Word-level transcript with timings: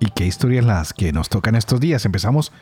y 0.00 0.10
qué 0.10 0.26
historias 0.26 0.64
las 0.64 0.92
que 0.92 1.12
nos 1.12 1.28
tocan 1.28 1.54
estos 1.54 1.80
días. 1.80 2.04
Empezamos 2.04 2.52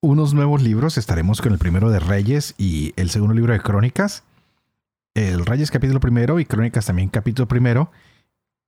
unos 0.00 0.34
nuevos 0.34 0.62
libros, 0.62 0.98
estaremos 0.98 1.40
con 1.40 1.52
el 1.52 1.58
primero 1.58 1.90
de 1.90 2.00
Reyes 2.00 2.54
y 2.58 2.92
el 2.96 3.10
segundo 3.10 3.34
libro 3.34 3.52
de 3.52 3.60
Crónicas. 3.60 4.24
El 5.14 5.44
Reyes 5.44 5.70
capítulo 5.70 6.00
primero 6.00 6.40
y 6.40 6.44
Crónicas 6.44 6.86
también 6.86 7.08
capítulo 7.08 7.46
primero. 7.46 7.90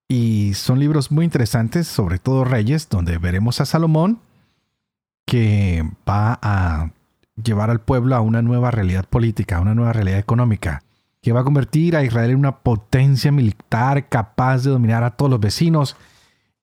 Y 0.08 0.52
son 0.54 0.78
libros 0.78 1.10
muy 1.10 1.24
interesantes, 1.24 1.88
sobre 1.88 2.18
todo 2.18 2.44
Reyes, 2.44 2.88
donde 2.88 3.18
veremos 3.18 3.60
a 3.60 3.66
Salomón 3.66 4.20
que 5.26 5.82
va 6.08 6.38
a 6.42 6.90
llevar 7.42 7.70
al 7.70 7.80
pueblo 7.80 8.14
a 8.14 8.20
una 8.20 8.42
nueva 8.42 8.70
realidad 8.70 9.06
política, 9.08 9.56
a 9.56 9.60
una 9.60 9.74
nueva 9.74 9.92
realidad 9.92 10.18
económica, 10.18 10.82
que 11.22 11.32
va 11.32 11.40
a 11.40 11.44
convertir 11.44 11.96
a 11.96 12.04
Israel 12.04 12.30
en 12.30 12.36
una 12.36 12.58
potencia 12.58 13.32
militar 13.32 14.08
capaz 14.08 14.64
de 14.64 14.70
dominar 14.70 15.02
a 15.02 15.12
todos 15.12 15.30
los 15.30 15.40
vecinos. 15.40 15.96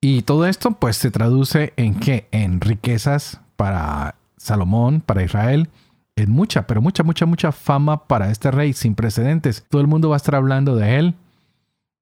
Y 0.02 0.24
todo 0.24 0.48
esto 0.48 0.72
pues 0.72 0.98
se 0.98 1.12
traduce 1.12 1.74
en 1.78 1.94
qué? 1.94 2.28
En 2.32 2.60
riquezas 2.60 3.40
para 3.56 4.16
Salomón, 4.36 5.02
para 5.02 5.24
Israel, 5.24 5.70
en 6.16 6.32
mucha, 6.32 6.66
pero 6.66 6.82
mucha, 6.82 7.04
mucha, 7.04 7.28
mucha 7.28 7.52
fama 7.52 8.08
para 8.08 8.32
este 8.32 8.50
rey 8.50 8.74
sin 8.74 8.96
precedentes. 8.96 9.64
Todo 9.70 9.80
el 9.82 9.88
mundo 9.88 10.10
va 10.10 10.16
a 10.16 10.18
estar 10.18 10.34
hablando 10.34 10.76
de 10.76 10.98
él. 10.98 11.16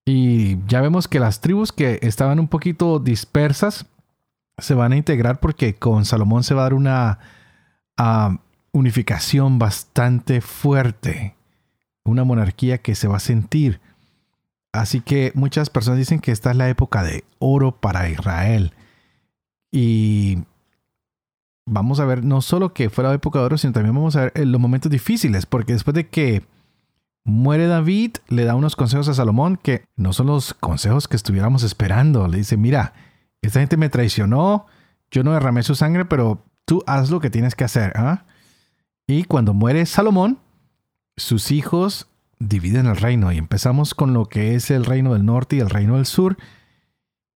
Y 0.05 0.65
ya 0.65 0.79
vemos 0.79 1.09
que 1.09 1.19
las 1.19 1.41
tribus 1.41 1.73
que 1.73 1.99
estaban 2.01 2.39
un 2.39 2.47
poquito 2.47 2.99
dispersas 2.99 3.85
se 4.57 4.73
van 4.73 4.93
a 4.93 4.97
integrar 4.97 5.41
porque 5.41 5.75
con 5.75 6.05
Salomón 6.05 6.43
se 6.43 6.53
va 6.53 6.61
a 6.61 6.63
dar 6.63 6.73
una 6.73 7.19
ah, 7.97 8.37
unificación 8.71 9.59
bastante 9.59 10.41
fuerte, 10.41 11.35
una 12.05 12.23
monarquía 12.23 12.79
que 12.79 12.95
se 12.95 13.09
va 13.09 13.17
a 13.17 13.21
sentir. 13.21 13.81
Así 14.71 15.01
que 15.01 15.31
muchas 15.35 15.69
personas 15.69 15.97
dicen 15.97 16.19
que 16.19 16.31
esta 16.31 16.51
es 16.51 16.57
la 16.57 16.69
época 16.69 17.03
de 17.03 17.23
oro 17.39 17.71
para 17.71 18.09
Israel. 18.09 18.73
Y 19.71 20.39
vamos 21.65 21.99
a 21.99 22.05
ver 22.05 22.23
no 22.23 22.41
solo 22.41 22.73
que 22.73 22.89
fue 22.89 23.03
la 23.03 23.13
época 23.13 23.39
de 23.39 23.45
oro, 23.45 23.57
sino 23.57 23.73
también 23.73 23.95
vamos 23.95 24.15
a 24.15 24.25
ver 24.25 24.47
los 24.47 24.61
momentos 24.61 24.91
difíciles, 24.91 25.45
porque 25.45 25.73
después 25.73 25.95
de 25.95 26.07
que 26.07 26.43
muere 27.23 27.67
David, 27.67 28.17
le 28.27 28.45
da 28.45 28.55
unos 28.55 28.75
consejos 28.75 29.07
a 29.07 29.13
Salomón 29.13 29.57
que 29.57 29.85
no 29.95 30.13
son 30.13 30.27
los 30.27 30.53
consejos 30.53 31.07
que 31.07 31.15
estuviéramos 31.15 31.63
esperando. 31.63 32.27
Le 32.27 32.37
dice, 32.37 32.57
mira, 32.57 32.93
esta 33.41 33.59
gente 33.59 33.77
me 33.77 33.89
traicionó, 33.89 34.65
yo 35.11 35.23
no 35.23 35.33
derramé 35.33 35.63
su 35.63 35.75
sangre, 35.75 36.05
pero 36.05 36.43
tú 36.65 36.83
haz 36.87 37.09
lo 37.09 37.19
que 37.19 37.29
tienes 37.29 37.55
que 37.55 37.63
hacer. 37.63 37.93
¿ah? 37.95 38.25
Y 39.07 39.23
cuando 39.23 39.53
muere 39.53 39.85
Salomón, 39.85 40.39
sus 41.17 41.51
hijos 41.51 42.07
dividen 42.39 42.87
el 42.87 42.95
reino 42.95 43.31
y 43.31 43.37
empezamos 43.37 43.93
con 43.93 44.13
lo 44.13 44.25
que 44.25 44.55
es 44.55 44.71
el 44.71 44.85
reino 44.85 45.13
del 45.13 45.25
norte 45.25 45.57
y 45.57 45.59
el 45.59 45.69
reino 45.69 45.97
del 45.97 46.05
sur 46.05 46.37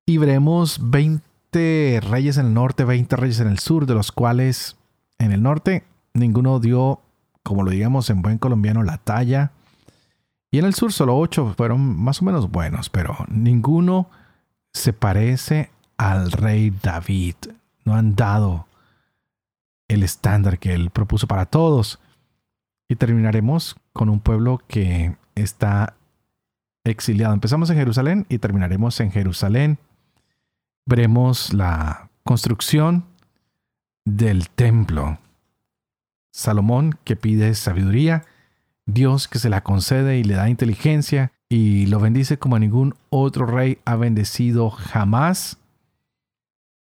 y 0.06 0.18
veremos 0.18 0.80
20 0.90 2.02
reyes 2.02 2.38
en 2.38 2.48
el 2.48 2.54
norte, 2.54 2.84
20 2.84 3.16
reyes 3.16 3.40
en 3.40 3.48
el 3.48 3.60
sur, 3.60 3.86
de 3.86 3.94
los 3.94 4.12
cuales 4.12 4.76
en 5.18 5.32
el 5.32 5.42
norte 5.42 5.86
ninguno 6.14 6.60
dio, 6.60 7.02
como 7.42 7.64
lo 7.64 7.72
digamos 7.72 8.10
en 8.10 8.22
buen 8.22 8.38
colombiano, 8.38 8.84
la 8.84 8.98
talla. 8.98 9.52
Y 10.52 10.60
en 10.60 10.66
el 10.66 10.74
sur 10.74 10.92
solo 10.92 11.18
8 11.18 11.54
fueron 11.56 11.82
más 11.82 12.22
o 12.22 12.26
menos 12.26 12.52
buenos, 12.52 12.90
pero 12.90 13.16
ninguno 13.30 14.10
se 14.74 14.94
parece 14.94 15.72
al 15.98 16.32
rey 16.32 16.74
David. 16.82 17.36
No 17.86 17.96
han 17.96 18.16
dado 18.16 18.68
el 19.88 20.04
estándar 20.04 20.60
que 20.60 20.74
él 20.74 20.90
propuso 20.90 21.28
para 21.28 21.46
todos. 21.46 22.00
Y 22.94 22.96
terminaremos 22.96 23.76
con 23.92 24.08
un 24.08 24.20
pueblo 24.20 24.62
que 24.68 25.16
está 25.34 25.96
exiliado. 26.84 27.34
Empezamos 27.34 27.72
en 27.72 27.78
Jerusalén 27.78 28.28
y 28.30 28.38
terminaremos 28.38 29.00
en 29.00 29.10
Jerusalén. 29.10 29.80
Veremos 30.86 31.56
la 31.56 32.12
construcción 32.24 33.06
del 34.06 34.48
templo. 34.50 35.18
Salomón 36.32 36.96
que 37.04 37.16
pide 37.16 37.56
sabiduría, 37.56 38.26
Dios 38.86 39.28
que 39.28 39.40
se 39.40 39.50
la 39.50 39.64
concede 39.64 40.20
y 40.20 40.24
le 40.24 40.36
da 40.36 40.48
inteligencia 40.48 41.32
y 41.50 41.88
lo 41.88 42.00
bendice 42.00 42.38
como 42.38 42.60
ningún 42.60 42.94
otro 43.10 43.48
rey 43.48 43.80
ha 43.86 43.96
bendecido 43.96 44.70
jamás. 44.70 45.58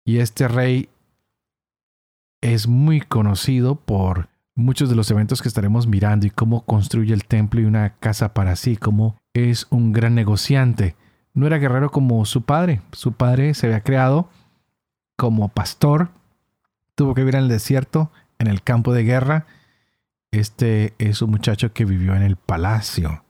Y 0.04 0.18
este 0.18 0.50
rey 0.50 0.90
es 2.42 2.68
muy 2.68 3.00
conocido 3.00 3.76
por 3.76 4.31
muchos 4.62 4.90
de 4.90 4.96
los 4.96 5.10
eventos 5.12 5.42
que 5.42 5.48
estaremos 5.48 5.88
mirando 5.88 6.26
y 6.26 6.30
cómo 6.30 6.66
construye 6.66 7.14
el 7.14 7.26
templo 7.26 7.62
y 7.62 7.66
una 7.66 7.96
casa 7.96 8.34
para 8.34 8.56
sí, 8.56 8.78
cómo 8.78 9.18
es 9.34 9.68
un 9.70 9.92
gran 9.92 10.16
negociante. 10.16 10.96
No 11.34 11.48
era 11.48 11.58
guerrero 11.58 11.92
como 11.92 12.24
su 12.26 12.44
padre. 12.44 12.82
Su 12.92 13.14
padre 13.14 13.54
se 13.54 13.68
había 13.68 13.82
creado 13.82 14.30
como 15.16 15.50
pastor, 15.50 16.10
tuvo 16.96 17.14
que 17.14 17.22
vivir 17.22 17.36
en 17.36 17.44
el 17.44 17.50
desierto, 17.50 18.12
en 18.40 18.48
el 18.48 18.64
campo 18.64 18.94
de 18.94 19.04
guerra. 19.04 19.46
Este 20.32 20.96
es 20.98 21.22
un 21.22 21.32
muchacho 21.32 21.74
que 21.74 21.86
vivió 21.86 22.16
en 22.16 22.24
el 22.24 22.38
palacio, 22.38 23.24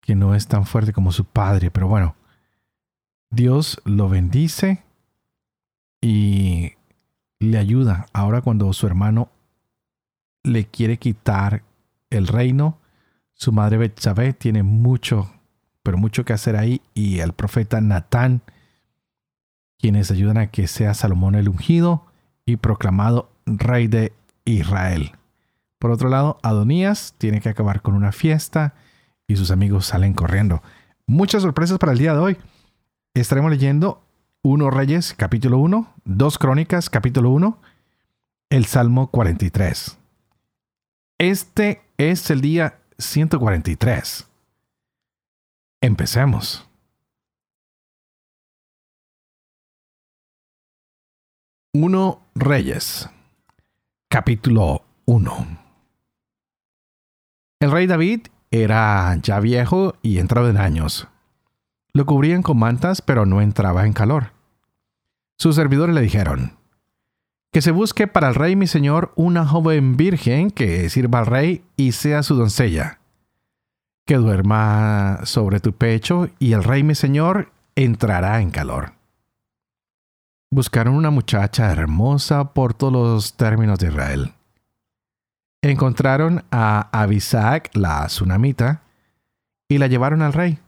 que 0.00 0.14
no 0.14 0.34
es 0.34 0.46
tan 0.46 0.66
fuerte 0.66 0.92
como 0.92 1.10
su 1.10 1.24
padre, 1.24 1.70
pero 1.70 1.88
bueno, 1.88 2.14
Dios 3.30 3.80
lo 3.84 4.08
bendice 4.08 4.84
y 6.00 6.74
le 7.40 7.58
ayuda. 7.58 8.06
Ahora 8.12 8.42
cuando 8.42 8.72
su 8.72 8.86
hermano 8.86 9.30
le 10.44 10.66
quiere 10.66 10.98
quitar 10.98 11.64
el 12.10 12.28
reino, 12.28 12.78
su 13.32 13.50
madre 13.50 13.78
Betsabé 13.78 14.32
tiene 14.32 14.62
mucho, 14.62 15.32
pero 15.82 15.98
mucho 15.98 16.24
que 16.24 16.32
hacer 16.32 16.56
ahí 16.56 16.80
y 16.94 17.18
el 17.18 17.32
profeta 17.32 17.80
Natán, 17.80 18.42
quienes 19.78 20.10
ayudan 20.10 20.38
a 20.38 20.46
que 20.46 20.68
sea 20.68 20.94
Salomón 20.94 21.34
el 21.34 21.48
ungido 21.48 22.06
y 22.46 22.56
proclamado 22.56 23.32
rey 23.46 23.88
de 23.88 24.12
Israel. 24.44 25.12
Por 25.78 25.90
otro 25.90 26.08
lado, 26.08 26.38
Adonías 26.42 27.14
tiene 27.18 27.40
que 27.40 27.48
acabar 27.48 27.82
con 27.82 27.94
una 27.94 28.12
fiesta 28.12 28.74
y 29.26 29.36
sus 29.36 29.50
amigos 29.50 29.86
salen 29.86 30.14
corriendo. 30.14 30.62
Muchas 31.06 31.42
sorpresas 31.42 31.78
para 31.78 31.92
el 31.92 31.98
día 31.98 32.14
de 32.14 32.20
hoy. 32.20 32.36
Estaremos 33.14 33.50
leyendo 33.50 34.02
1 34.42 34.70
Reyes 34.70 35.14
capítulo 35.14 35.58
1, 35.58 35.94
2 36.04 36.38
Crónicas 36.38 36.88
capítulo 36.90 37.30
1, 37.30 37.58
el 38.50 38.64
Salmo 38.66 39.10
43. 39.10 39.98
Este 41.18 41.80
es 41.96 42.28
el 42.30 42.40
día 42.40 42.80
143. 42.98 44.28
Empecemos. 45.80 46.68
Uno 51.72 52.20
Reyes 52.34 53.08
capítulo 54.08 54.84
1 55.06 55.46
El 57.60 57.70
rey 57.70 57.86
David 57.86 58.26
era 58.50 59.16
ya 59.22 59.38
viejo 59.38 59.94
y 60.02 60.18
entrado 60.18 60.48
en 60.50 60.56
años. 60.56 61.06
Lo 61.92 62.06
cubrían 62.06 62.42
con 62.42 62.58
mantas, 62.58 63.02
pero 63.02 63.24
no 63.24 63.40
entraba 63.40 63.86
en 63.86 63.92
calor. 63.92 64.32
Sus 65.38 65.54
servidores 65.54 65.94
le 65.94 66.00
dijeron, 66.00 66.58
que 67.54 67.62
se 67.62 67.70
busque 67.70 68.08
para 68.08 68.30
el 68.30 68.34
rey 68.34 68.56
mi 68.56 68.66
señor 68.66 69.12
una 69.14 69.46
joven 69.46 69.96
virgen 69.96 70.50
que 70.50 70.90
sirva 70.90 71.20
al 71.20 71.26
rey 71.26 71.64
y 71.76 71.92
sea 71.92 72.24
su 72.24 72.34
doncella, 72.34 72.98
que 74.04 74.16
duerma 74.16 75.20
sobre 75.22 75.60
tu 75.60 75.72
pecho 75.72 76.28
y 76.40 76.54
el 76.54 76.64
rey 76.64 76.82
mi 76.82 76.96
señor 76.96 77.52
entrará 77.76 78.40
en 78.40 78.50
calor. 78.50 78.94
Buscaron 80.50 80.96
una 80.96 81.10
muchacha 81.10 81.70
hermosa 81.70 82.54
por 82.54 82.74
todos 82.74 82.92
los 82.92 83.36
términos 83.36 83.78
de 83.78 83.86
Israel. 83.86 84.32
Encontraron 85.62 86.42
a 86.50 86.88
Abisac, 86.90 87.70
la 87.76 88.04
tsunamita, 88.08 88.82
y 89.68 89.78
la 89.78 89.86
llevaron 89.86 90.22
al 90.22 90.32
rey. 90.32 90.58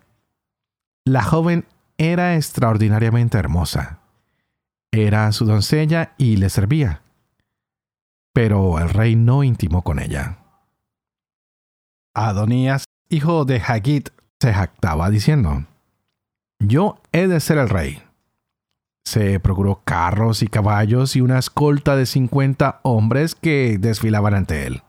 La 1.05 1.25
joven 1.25 1.65
era 1.99 2.37
extraordinariamente 2.37 3.39
hermosa 3.39 4.06
era 4.99 5.31
su 5.33 5.45
doncella 5.45 6.15
y 6.19 6.37
le 6.37 6.51
servía. 6.51 7.03
Pero 8.33 8.79
el 8.79 8.91
rey 8.91 9.17
no 9.17 9.45
intimó 9.45 9.83
con 9.83 9.99
ella. 9.99 10.39
Adonías, 12.15 12.85
hijo 13.09 13.45
de 13.45 13.61
Hagit, 13.61 14.11
se 14.41 14.53
jactaba 14.53 15.11
diciendo, 15.11 15.65
Yo 16.59 17.01
he 17.13 17.27
de 17.27 17.41
ser 17.41 17.59
el 17.59 17.69
rey. 17.69 18.03
Se 19.05 19.39
procuró 19.41 19.83
carros 19.85 20.43
y 20.43 20.49
caballos 20.49 21.15
y 21.15 21.21
una 21.21 21.39
escolta 21.39 21.95
de 21.97 22.07
50 22.07 22.81
hombres 22.83 23.35
que 23.35 23.79
desfilaban 23.79 24.35
ante 24.35 24.67
él. 24.67 24.83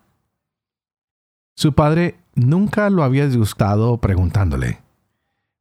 Su 1.56 1.74
padre 1.74 2.19
nunca 2.36 2.89
lo 2.89 3.04
había 3.04 3.25
disgustado 3.25 3.98
preguntándole, 3.98 4.81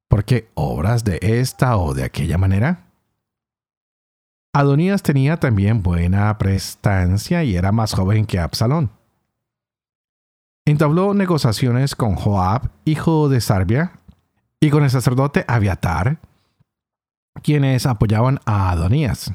¿por 0.08 0.24
qué 0.24 0.50
obras 0.54 1.04
de 1.04 1.18
esta 1.22 1.76
o 1.78 1.94
de 1.94 2.04
aquella 2.04 2.38
manera? 2.38 2.85
Adonías 4.58 5.02
tenía 5.02 5.36
también 5.36 5.82
buena 5.82 6.38
prestancia 6.38 7.44
y 7.44 7.56
era 7.56 7.72
más 7.72 7.92
joven 7.92 8.24
que 8.24 8.38
Absalón. 8.38 8.90
Entabló 10.64 11.12
negociaciones 11.12 11.94
con 11.94 12.14
Joab, 12.14 12.70
hijo 12.86 13.28
de 13.28 13.42
Sarbia, 13.42 13.92
y 14.58 14.70
con 14.70 14.82
el 14.82 14.88
sacerdote 14.88 15.44
Abiatar, 15.46 16.20
quienes 17.42 17.84
apoyaban 17.84 18.40
a 18.46 18.70
Adonías. 18.70 19.30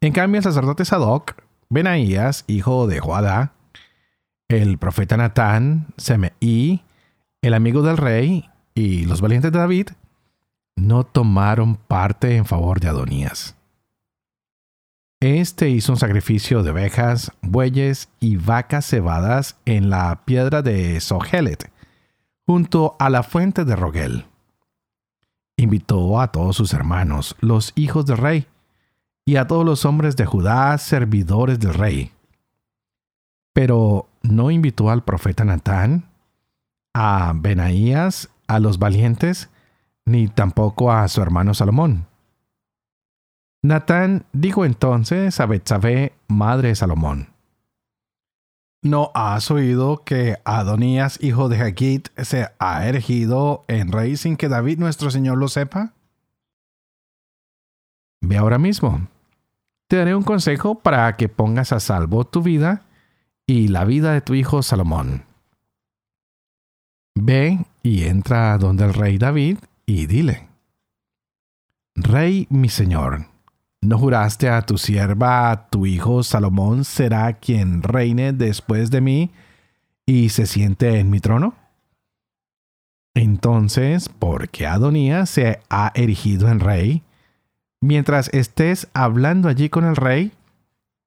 En 0.00 0.12
cambio, 0.12 0.40
el 0.40 0.44
sacerdote 0.44 0.84
Sadoc, 0.84 1.40
Benaías, 1.70 2.42
hijo 2.48 2.88
de 2.88 2.98
Joadá, 2.98 3.52
el 4.48 4.78
profeta 4.78 5.16
Natán, 5.16 5.94
Semeí, 5.96 6.82
el 7.40 7.54
amigo 7.54 7.82
del 7.82 7.96
rey 7.96 8.50
y 8.74 9.04
los 9.04 9.20
valientes 9.20 9.52
de 9.52 9.60
David, 9.60 9.90
no 10.74 11.04
tomaron 11.04 11.76
parte 11.76 12.34
en 12.34 12.46
favor 12.46 12.80
de 12.80 12.88
Adonías. 12.88 13.54
Este 15.20 15.68
hizo 15.70 15.92
un 15.92 15.98
sacrificio 15.98 16.62
de 16.62 16.70
ovejas, 16.70 17.32
bueyes 17.42 18.08
y 18.20 18.36
vacas 18.36 18.86
cebadas 18.86 19.56
en 19.64 19.90
la 19.90 20.24
piedra 20.24 20.62
de 20.62 21.00
Sohelet, 21.00 21.70
junto 22.46 22.96
a 22.98 23.10
la 23.10 23.22
fuente 23.22 23.64
de 23.64 23.74
Rogel 23.74 24.24
invitó 25.58 26.20
a 26.20 26.28
todos 26.28 26.56
sus 26.56 26.72
hermanos, 26.72 27.36
los 27.40 27.72
hijos 27.74 28.06
del 28.06 28.16
rey, 28.16 28.46
y 29.26 29.36
a 29.36 29.46
todos 29.46 29.66
los 29.66 29.84
hombres 29.84 30.16
de 30.16 30.24
Judá, 30.24 30.78
servidores 30.78 31.60
del 31.60 31.74
rey. 31.74 32.12
Pero 33.52 34.08
no 34.22 34.50
invitó 34.50 34.88
al 34.88 35.04
profeta 35.04 35.44
Natán, 35.44 36.08
a 36.94 37.32
Benaías, 37.34 38.30
a 38.46 38.60
los 38.60 38.78
valientes, 38.78 39.50
ni 40.06 40.28
tampoco 40.28 40.90
a 40.90 41.06
su 41.08 41.20
hermano 41.20 41.52
Salomón. 41.52 42.06
Natán 43.68 44.24
dijo 44.32 44.64
entonces 44.64 45.40
a 45.40 45.44
Betsabé, 45.44 46.14
madre 46.26 46.68
de 46.68 46.74
Salomón, 46.74 47.28
¿No 48.80 49.10
has 49.14 49.50
oído 49.50 50.04
que 50.06 50.38
Adonías, 50.46 51.22
hijo 51.22 51.50
de 51.50 51.60
Hagit, 51.60 52.08
se 52.16 52.48
ha 52.58 52.88
erigido 52.88 53.66
en 53.68 53.92
rey 53.92 54.16
sin 54.16 54.38
que 54.38 54.48
David 54.48 54.78
nuestro 54.78 55.10
Señor 55.10 55.36
lo 55.36 55.48
sepa? 55.48 55.92
Ve 58.22 58.38
ahora 58.38 58.56
mismo. 58.56 59.06
Te 59.86 59.96
daré 59.96 60.14
un 60.14 60.22
consejo 60.22 60.76
para 60.76 61.14
que 61.16 61.28
pongas 61.28 61.72
a 61.72 61.80
salvo 61.80 62.24
tu 62.26 62.40
vida 62.40 62.86
y 63.46 63.68
la 63.68 63.84
vida 63.84 64.14
de 64.14 64.22
tu 64.22 64.32
hijo 64.32 64.62
Salomón. 64.62 65.24
Ve 67.14 67.66
y 67.82 68.04
entra 68.04 68.56
donde 68.56 68.86
el 68.86 68.94
rey 68.94 69.18
David 69.18 69.58
y 69.84 70.06
dile, 70.06 70.48
Rey 71.94 72.46
mi 72.48 72.70
Señor, 72.70 73.26
¿No 73.80 73.96
juraste 73.96 74.48
a 74.48 74.62
tu 74.62 74.76
sierva, 74.76 75.68
tu 75.70 75.86
hijo 75.86 76.24
Salomón 76.24 76.84
será 76.84 77.34
quien 77.34 77.82
reine 77.82 78.32
después 78.32 78.90
de 78.90 79.00
mí 79.00 79.30
y 80.04 80.30
se 80.30 80.46
siente 80.46 80.98
en 80.98 81.10
mi 81.10 81.20
trono? 81.20 81.54
Entonces, 83.14 84.08
¿por 84.08 84.48
qué 84.48 84.66
se 85.26 85.60
ha 85.70 85.92
erigido 85.94 86.48
en 86.48 86.60
rey? 86.60 87.02
Mientras 87.80 88.28
estés 88.34 88.88
hablando 88.94 89.48
allí 89.48 89.68
con 89.68 89.84
el 89.84 89.94
rey, 89.94 90.32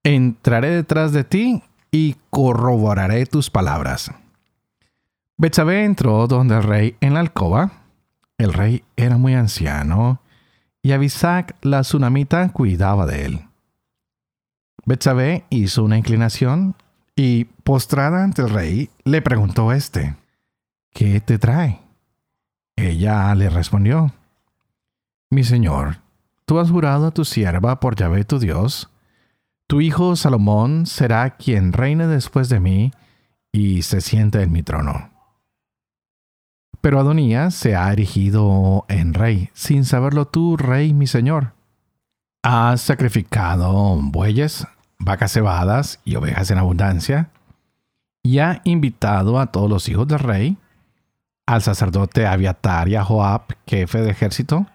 entraré 0.04 0.70
detrás 0.70 1.12
de 1.12 1.26
ti 1.26 1.64
y 1.92 2.16
corroboraré 2.30 3.26
tus 3.26 3.50
palabras. 3.50 4.12
Betsabé 5.38 5.84
entró 5.84 6.28
donde 6.28 6.56
el 6.56 6.64
rey 6.64 6.96
en 7.02 7.16
la 7.16 7.20
alcoba. 7.20 7.72
El 8.38 8.54
rey 8.54 8.84
era 8.96 9.18
muy 9.18 9.34
anciano 9.34 10.21
y 10.82 10.92
Abisac 10.92 11.56
la 11.62 11.82
tsunamita 11.82 12.50
cuidaba 12.50 13.06
de 13.06 13.26
él. 13.26 13.42
Betsabé 14.86 15.46
hizo 15.50 15.84
una 15.84 15.98
inclinación 15.98 16.76
y, 17.16 17.46
postrada 17.46 18.24
ante 18.24 18.42
el 18.42 18.50
rey, 18.50 18.90
le 19.04 19.22
preguntó 19.22 19.72
este, 19.72 20.16
¿qué 20.92 21.22
te 21.22 21.38
trae? 21.38 21.82
Ella 22.76 23.34
le 23.36 23.50
respondió, 23.50 24.12
Mi 25.30 25.44
señor, 25.44 25.98
tú 26.46 26.60
has 26.60 26.72
jurado 26.72 27.08
a 27.08 27.12
tu 27.12 27.26
sierva 27.26 27.80
por 27.80 27.96
Yahvé 27.96 28.24
tu 28.24 28.40
Dios, 28.40 28.90
tu 29.68 29.82
hijo 29.82 30.16
Salomón 30.16 30.86
será 30.88 31.38
quien 31.38 31.74
reine 31.74 32.08
después 32.08 32.50
de 32.50 32.60
mí 32.60 32.92
y 33.52 33.84
se 33.84 34.02
siente 34.02 34.42
en 34.42 34.52
mi 34.52 34.64
trono. 34.64 35.11
Pero 36.82 37.00
Adonías 37.00 37.54
se 37.54 37.76
ha 37.76 37.92
erigido 37.94 38.86
en 38.88 39.14
rey, 39.14 39.50
sin 39.54 39.86
saberlo 39.86 40.26
tú, 40.26 40.58
rey 40.58 40.94
mi 40.94 41.06
señor. 41.06 41.54
Has 42.44 42.82
sacrificado 42.82 43.96
bueyes, 44.02 44.66
vacas 44.98 45.32
cebadas 45.32 46.00
y 46.04 46.16
ovejas 46.16 46.50
en 46.50 46.58
abundancia, 46.58 47.30
y 48.24 48.40
ha 48.40 48.62
invitado 48.64 49.40
a 49.40 49.52
todos 49.52 49.70
los 49.70 49.88
hijos 49.90 50.08
del 50.08 50.20
rey, 50.20 50.58
al 51.46 51.62
sacerdote 51.62 52.26
Abiatar 52.26 52.90
y 52.90 52.96
a 52.96 53.04
Joab, 53.04 53.44
jefe 53.68 54.02
de 54.02 54.10
ejército, 54.10 54.66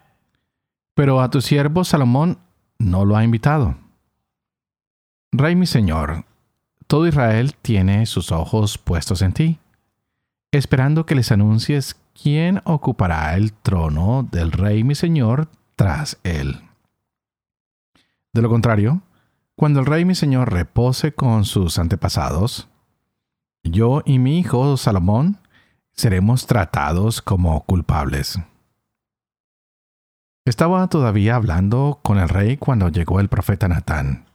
pero 0.95 1.21
a 1.21 1.31
tu 1.31 1.41
siervo 1.41 1.83
Salomón 1.83 2.39
no 2.79 3.05
lo 3.05 3.17
ha 3.17 3.25
invitado. 3.25 3.77
Rey 5.33 5.57
mi 5.57 5.67
señor, 5.67 6.25
todo 6.87 7.09
Israel 7.09 7.55
tiene 7.61 8.07
sus 8.07 8.31
ojos 8.31 8.79
puestos 8.79 9.23
en 9.23 9.33
ti 9.33 9.59
esperando 10.57 11.07
que 11.07 11.15
les 11.15 11.31
anuncies 11.33 11.97
quién 12.21 12.63
ocupará 12.65 13.35
el 13.37 13.53
trono 13.53 14.27
del 14.31 14.53
rey 14.53 14.85
mi 14.85 14.95
señor 14.95 15.49
tras 15.77 16.19
él. 16.25 16.63
De 18.33 18.43
lo 18.43 18.49
contrario, 18.49 19.03
cuando 19.55 19.81
el 19.81 19.87
rey 19.87 20.05
mi 20.05 20.15
señor 20.15 20.53
repose 20.53 21.13
con 21.13 21.45
sus 21.45 21.79
antepasados, 21.79 22.69
yo 23.63 24.03
y 24.05 24.19
mi 24.19 24.39
hijo 24.39 24.77
Salomón 24.77 25.39
seremos 25.93 26.47
tratados 26.47 27.21
como 27.21 27.65
culpables. 27.65 28.39
Estaba 30.47 30.87
todavía 30.89 31.35
hablando 31.35 32.01
con 32.03 32.19
el 32.19 32.29
rey 32.29 32.57
cuando 32.57 32.89
llegó 32.89 33.21
el 33.21 33.29
profeta 33.29 33.69
Natán. 33.69 34.27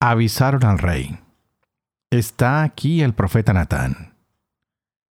Avisaron 0.00 0.64
al 0.64 0.78
rey. 0.78 1.18
Está 2.10 2.62
aquí 2.62 3.02
el 3.02 3.14
profeta 3.14 3.52
Natán 3.52 4.13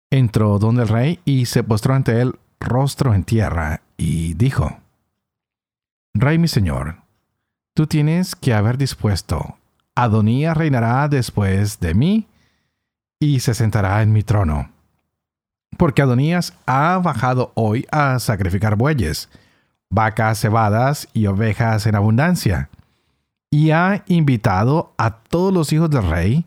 entró 0.10 0.60
donde 0.60 0.84
el 0.84 0.88
rey 0.88 1.20
y 1.26 1.46
se 1.46 1.64
postró 1.64 1.94
ante 1.94 2.22
él 2.22 2.40
rostro 2.60 3.14
en 3.14 3.24
tierra 3.24 3.82
y 3.98 4.34
dijo, 4.34 4.80
Rey 6.14 6.38
mi 6.38 6.48
señor, 6.48 6.98
tú 7.74 7.88
tienes 7.88 8.36
que 8.36 8.54
haber 8.54 8.78
dispuesto, 8.78 9.58
Adonía 9.96 10.54
reinará 10.54 11.08
después 11.08 11.80
de 11.80 11.94
mí 11.94 12.28
y 13.20 13.40
se 13.40 13.54
sentará 13.54 14.02
en 14.02 14.12
mi 14.12 14.24
trono. 14.24 14.72
Porque 15.78 16.02
Adonías 16.02 16.54
ha 16.66 16.98
bajado 16.98 17.52
hoy 17.56 17.86
a 17.92 18.20
sacrificar 18.20 18.76
bueyes, 18.76 19.30
vacas 19.90 20.40
cebadas 20.40 21.08
y 21.14 21.28
ovejas 21.28 21.86
en 21.86 21.96
abundancia, 21.96 22.70
y 23.50 23.72
ha 23.72 24.04
invitado 24.08 24.94
a 24.98 25.20
todos 25.20 25.54
los 25.54 25.72
hijos 25.72 25.90
del 25.90 26.10
rey, 26.10 26.46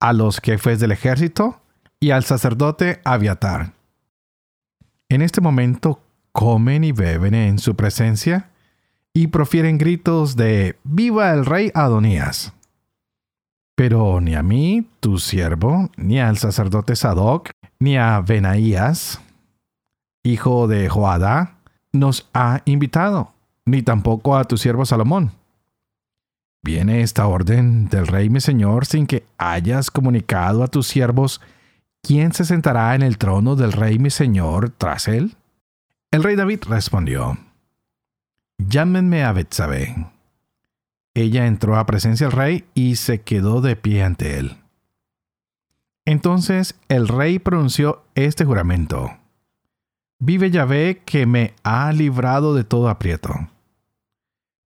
a 0.00 0.12
los 0.12 0.38
jefes 0.38 0.80
del 0.80 0.92
ejército, 0.92 1.61
y 2.02 2.10
al 2.10 2.24
sacerdote 2.24 3.00
Abiatar. 3.04 3.74
En 5.08 5.22
este 5.22 5.40
momento 5.40 6.00
comen 6.32 6.82
y 6.82 6.90
beben 6.90 7.32
en 7.32 7.60
su 7.60 7.76
presencia 7.76 8.50
y 9.14 9.28
profieren 9.28 9.78
gritos 9.78 10.34
de 10.34 10.76
¡Viva 10.82 11.32
el 11.32 11.46
rey 11.46 11.70
Adonías! 11.74 12.54
Pero 13.76 14.20
ni 14.20 14.34
a 14.34 14.42
mí, 14.42 14.84
tu 14.98 15.18
siervo, 15.18 15.90
ni 15.96 16.18
al 16.18 16.38
sacerdote 16.38 16.96
Sadoc, 16.96 17.50
ni 17.78 17.96
a 17.96 18.20
Benaías, 18.20 19.20
hijo 20.24 20.66
de 20.66 20.88
Joadá, 20.88 21.54
nos 21.92 22.28
ha 22.34 22.62
invitado, 22.64 23.32
ni 23.64 23.80
tampoco 23.82 24.36
a 24.36 24.42
tu 24.42 24.56
siervo 24.56 24.84
Salomón. 24.84 25.30
Viene 26.64 27.02
esta 27.02 27.28
orden 27.28 27.88
del 27.88 28.08
rey 28.08 28.28
mi 28.28 28.40
señor 28.40 28.86
sin 28.86 29.06
que 29.06 29.24
hayas 29.38 29.88
comunicado 29.92 30.64
a 30.64 30.68
tus 30.68 30.88
siervos 30.88 31.40
¿quién 32.02 32.32
se 32.32 32.44
sentará 32.44 32.94
en 32.94 33.02
el 33.02 33.18
trono 33.18 33.56
del 33.56 33.72
rey 33.72 33.98
mi 33.98 34.10
señor 34.10 34.70
tras 34.70 35.08
él? 35.08 35.36
El 36.10 36.22
rey 36.22 36.36
David 36.36 36.64
respondió, 36.68 37.38
Llámenme 38.58 39.24
a 39.24 39.32
Betsabé. 39.32 40.06
Ella 41.14 41.46
entró 41.46 41.76
a 41.76 41.86
presencia 41.86 42.26
del 42.26 42.36
rey 42.36 42.64
y 42.74 42.96
se 42.96 43.22
quedó 43.22 43.60
de 43.60 43.76
pie 43.76 44.02
ante 44.02 44.38
él. 44.38 44.56
Entonces 46.04 46.74
el 46.88 47.08
rey 47.08 47.38
pronunció 47.38 48.04
este 48.14 48.44
juramento. 48.44 49.10
Vive 50.18 50.50
Yahvé 50.50 51.02
que 51.04 51.26
me 51.26 51.54
ha 51.62 51.92
librado 51.92 52.54
de 52.54 52.64
todo 52.64 52.88
aprieto. 52.88 53.32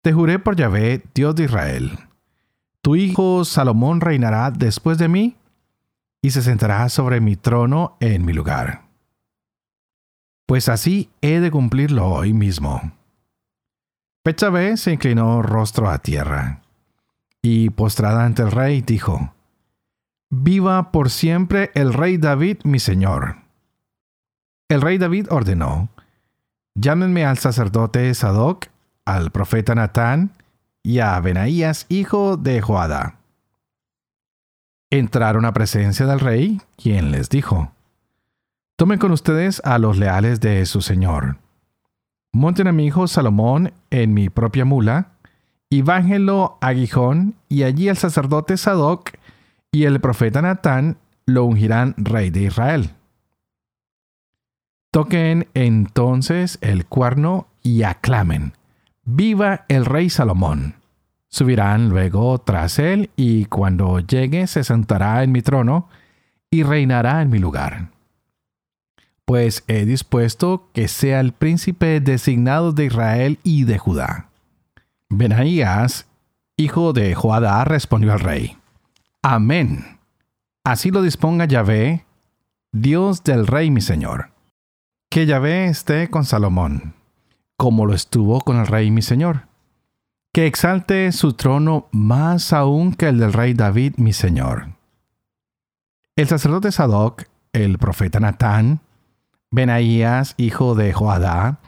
Te 0.02 0.14
juré 0.14 0.40
por 0.40 0.56
Yahvé, 0.56 1.04
Dios 1.14 1.36
de 1.36 1.46
Israel. 1.46 2.00
Tu 2.82 2.96
hijo 2.96 3.46
Salomón 3.46 4.02
reinará 4.02 4.52
después 4.52 4.98
de 4.98 5.08
mí 5.08 5.36
y 6.26 6.32
se 6.32 6.42
sentará 6.42 6.90
sobre 6.90 7.22
mi 7.22 7.36
trono 7.36 7.98
en 8.00 8.26
mi 8.26 8.34
lugar. 8.34 8.82
Pues 10.48 10.70
así 10.70 11.12
he 11.22 11.40
de 11.40 11.52
cumplirlo 11.52 12.08
hoy 12.08 12.34
mismo. 12.34 12.94
Betsabé 14.24 14.76
se 14.78 14.92
inclinó 14.92 15.44
rostro 15.44 15.88
a 15.88 16.00
tierra 16.00 16.64
y 17.44 17.70
postrada 17.70 18.26
ante 18.26 18.42
el 18.42 18.50
rey 18.50 18.82
dijo, 18.82 19.36
Viva 20.32 20.92
por 20.92 21.12
siempre 21.12 21.70
el 21.76 21.94
rey 21.94 22.18
David 22.18 22.58
mi 22.64 22.80
señor. 22.80 23.36
El 24.68 24.82
rey 24.82 24.98
David 24.98 25.28
ordenó, 25.30 25.90
Llámenme 26.74 27.24
al 27.24 27.38
sacerdote 27.38 28.12
Sadoc, 28.16 28.66
al 29.06 29.30
profeta 29.30 29.76
Natán 29.76 30.32
y 30.82 31.02
a 31.02 31.20
Benaías, 31.20 31.86
hijo 31.88 32.36
de 32.36 32.62
Joada. 32.62 33.20
Entraron 34.96 35.44
a 35.44 35.52
presencia 35.52 36.06
del 36.06 36.22
rey, 36.22 36.62
quien 36.82 37.12
les 37.12 37.28
dijo, 37.28 37.74
Tomen 38.78 38.98
con 38.98 39.12
ustedes 39.12 39.62
a 39.66 39.78
los 39.78 39.98
leales 39.98 40.40
de 40.40 40.66
su 40.66 40.80
señor. 40.80 41.38
Monten 42.32 42.70
a 42.70 42.72
mi 42.72 42.86
hijo 42.86 43.06
Salomón 43.06 43.74
en 43.90 44.14
mi 44.14 44.30
propia 44.30 44.64
mula, 44.64 45.12
y 45.70 45.82
bájenlo 45.82 46.58
a 46.62 46.72
Gijón, 46.72 47.36
y 47.50 47.64
allí 47.64 47.90
el 47.90 47.98
sacerdote 47.98 48.56
Sadoc 48.56 49.10
y 49.70 49.84
el 49.84 50.00
profeta 50.00 50.42
Natán 50.42 50.96
lo 51.26 51.44
ungirán 51.44 51.94
rey 51.98 52.30
de 52.30 52.44
Israel. 52.44 52.92
Toquen 54.92 55.50
entonces 55.56 56.58
el 56.62 56.86
cuerno 56.86 57.48
y 57.64 57.84
aclamen, 57.84 58.54
Viva 59.04 59.66
el 59.68 59.84
rey 59.84 60.10
Salomón. 60.10 60.76
Subirán 61.36 61.90
luego 61.90 62.38
tras 62.38 62.80
él 62.80 63.10
y 63.18 63.44
cuando 63.48 64.00
llegue 64.00 64.48
se 64.48 64.64
sentará 64.64 65.22
en 65.22 65.34
mi 65.34 65.42
trono 65.42 65.90
y 66.50 66.64
reinará 66.64 67.22
en 67.22 67.30
mi 67.30 67.40
lugar. 67.40 67.90
Pues 69.26 69.66
he 69.68 69.84
dispuesto 69.84 70.70
que 70.72 70.88
sea 70.88 71.20
el 71.20 71.34
príncipe 71.34 72.00
designado 72.00 72.72
de 72.72 72.86
Israel 72.86 73.40
y 73.44 73.66
de 73.66 73.78
Judá. 73.78 74.30
Benaías, 75.10 76.08
hijo 76.56 76.94
de 76.94 77.14
Joadá, 77.16 77.66
respondió 77.66 78.14
al 78.14 78.22
rey. 78.22 78.56
Amén. 79.22 80.00
Así 80.64 80.90
lo 80.90 81.02
disponga 81.02 81.44
Yahvé, 81.44 82.06
Dios 82.72 83.26
del 83.26 83.46
rey 83.46 83.72
mi 83.72 83.82
señor. 83.82 84.30
Que 85.10 85.26
Yahvé 85.26 85.66
esté 85.66 86.10
con 86.10 86.24
Salomón, 86.24 86.94
como 87.58 87.86
lo 87.86 87.94
estuvo 87.94 88.40
con 88.40 88.56
el 88.56 88.68
rey 88.68 88.90
mi 88.90 89.02
señor. 89.02 89.54
Que 90.36 90.48
exalte 90.48 91.14
su 91.14 91.32
trono 91.32 91.88
más 91.94 92.52
aún 92.52 92.94
que 92.94 93.08
el 93.08 93.20
del 93.20 93.32
rey 93.32 93.54
David 93.54 93.94
mi 93.96 94.12
señor. 94.12 94.74
El 96.18 96.28
sacerdote 96.28 96.74
Sadoc, 96.74 97.24
el 97.54 97.78
profeta 97.78 98.20
Natán, 98.20 98.82
Benaías, 99.50 100.34
hijo 100.36 100.76
de 100.76 100.92
Joadá, 100.92 101.60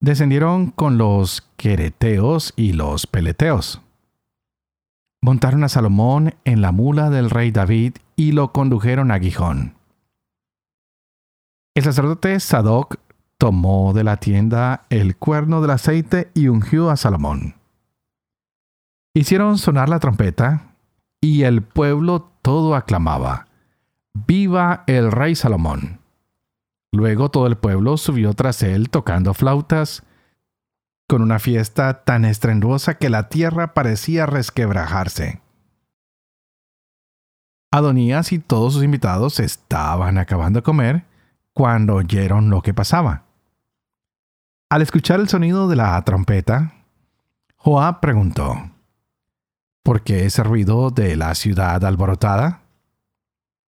descendieron 0.00 0.72
con 0.72 0.98
los 0.98 1.48
quereteos 1.56 2.54
y 2.56 2.72
los 2.72 3.06
peleteos. 3.06 3.80
Montaron 5.22 5.62
a 5.62 5.68
Salomón 5.68 6.34
en 6.44 6.62
la 6.62 6.72
mula 6.72 7.08
del 7.08 7.30
rey 7.30 7.52
David 7.52 7.98
y 8.16 8.32
lo 8.32 8.52
condujeron 8.52 9.12
a 9.12 9.20
Gijón. 9.20 9.76
El 11.76 11.84
sacerdote 11.84 12.40
Sadoc 12.40 12.96
tomó 13.38 13.92
de 13.92 14.02
la 14.02 14.16
tienda 14.16 14.86
el 14.90 15.16
cuerno 15.16 15.60
del 15.60 15.70
aceite 15.70 16.32
y 16.34 16.48
ungió 16.48 16.90
a 16.90 16.96
Salomón. 16.96 17.54
Hicieron 19.16 19.56
sonar 19.56 19.88
la 19.88 19.98
trompeta 19.98 20.74
y 21.22 21.44
el 21.44 21.62
pueblo 21.62 22.30
todo 22.42 22.74
aclamaba, 22.74 23.46
Viva 24.12 24.84
el 24.86 25.10
rey 25.10 25.34
Salomón. 25.34 26.00
Luego 26.92 27.30
todo 27.30 27.46
el 27.46 27.56
pueblo 27.56 27.96
subió 27.96 28.34
tras 28.34 28.62
él 28.62 28.90
tocando 28.90 29.32
flautas, 29.32 30.02
con 31.08 31.22
una 31.22 31.38
fiesta 31.38 32.04
tan 32.04 32.26
estrenduosa 32.26 32.98
que 32.98 33.08
la 33.08 33.30
tierra 33.30 33.72
parecía 33.72 34.26
resquebrajarse. 34.26 35.40
Adonías 37.70 38.32
y 38.32 38.38
todos 38.38 38.74
sus 38.74 38.84
invitados 38.84 39.40
estaban 39.40 40.18
acabando 40.18 40.58
de 40.58 40.62
comer 40.62 41.06
cuando 41.54 41.94
oyeron 41.94 42.50
lo 42.50 42.60
que 42.60 42.74
pasaba. 42.74 43.24
Al 44.68 44.82
escuchar 44.82 45.20
el 45.20 45.28
sonido 45.30 45.68
de 45.68 45.76
la 45.76 46.04
trompeta, 46.04 46.74
Joab 47.56 48.00
preguntó, 48.00 48.75
¿por 49.86 50.02
qué 50.02 50.26
ese 50.26 50.42
ruido 50.42 50.90
de 50.90 51.14
la 51.14 51.32
ciudad 51.36 51.84
alborotada? 51.84 52.62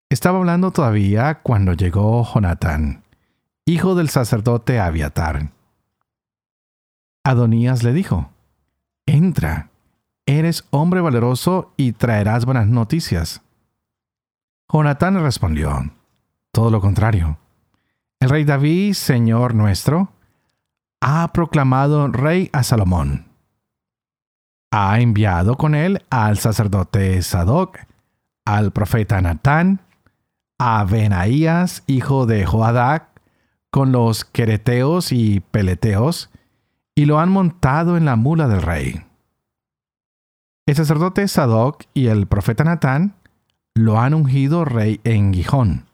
Estaba 0.09 0.37
hablando 0.37 0.71
todavía 0.71 1.41
cuando 1.41 1.73
llegó 1.73 2.23
Jonatán, 2.23 3.03
hijo 3.65 3.93
del 3.93 4.07
sacerdote 4.07 4.79
Abiatar. 4.79 5.51
Adonías 7.25 7.83
le 7.83 7.91
dijo, 7.91 8.29
Entra, 9.05 9.69
eres 10.25 10.65
hombre 10.69 11.01
valeroso 11.01 11.73
y 11.75 11.91
traerás 11.91 12.45
buenas 12.45 12.67
noticias. 12.67 13.41
Jonatán 14.71 15.21
respondió, 15.21 15.91
Todo 16.53 16.71
lo 16.71 16.79
contrario 16.79 17.37
el 18.21 18.29
rey 18.29 18.45
David, 18.45 18.93
Señor 18.93 19.53
nuestro, 19.55 20.13
ha 21.01 21.33
proclamado 21.33 22.07
rey 22.07 22.49
a 22.53 22.63
Salomón. 22.63 23.26
Ha 24.71 24.99
enviado 24.99 25.55
con 25.55 25.75
él 25.75 26.03
al 26.09 26.37
sacerdote 26.37 27.21
Sadoc, 27.21 27.79
al 28.45 28.71
profeta 28.71 29.21
Natán, 29.21 29.81
a 30.59 30.83
Benaías, 30.83 31.83
hijo 31.87 32.25
de 32.25 32.45
Joadac, 32.45 33.09
con 33.71 33.91
los 33.91 34.25
quereteos 34.25 35.11
y 35.11 35.39
peleteos, 35.39 36.29
y 36.95 37.05
lo 37.05 37.19
han 37.19 37.29
montado 37.29 37.95
en 37.95 38.05
la 38.05 38.15
mula 38.15 38.47
del 38.47 38.61
rey. 38.61 39.03
El 40.65 40.75
sacerdote 40.75 41.27
Sadoc 41.27 41.83
y 41.93 42.07
el 42.07 42.27
profeta 42.27 42.63
Natán 42.63 43.15
lo 43.75 43.99
han 43.99 44.13
ungido 44.13 44.65
rey 44.65 44.99
en 45.03 45.33
Gijón. 45.33 45.85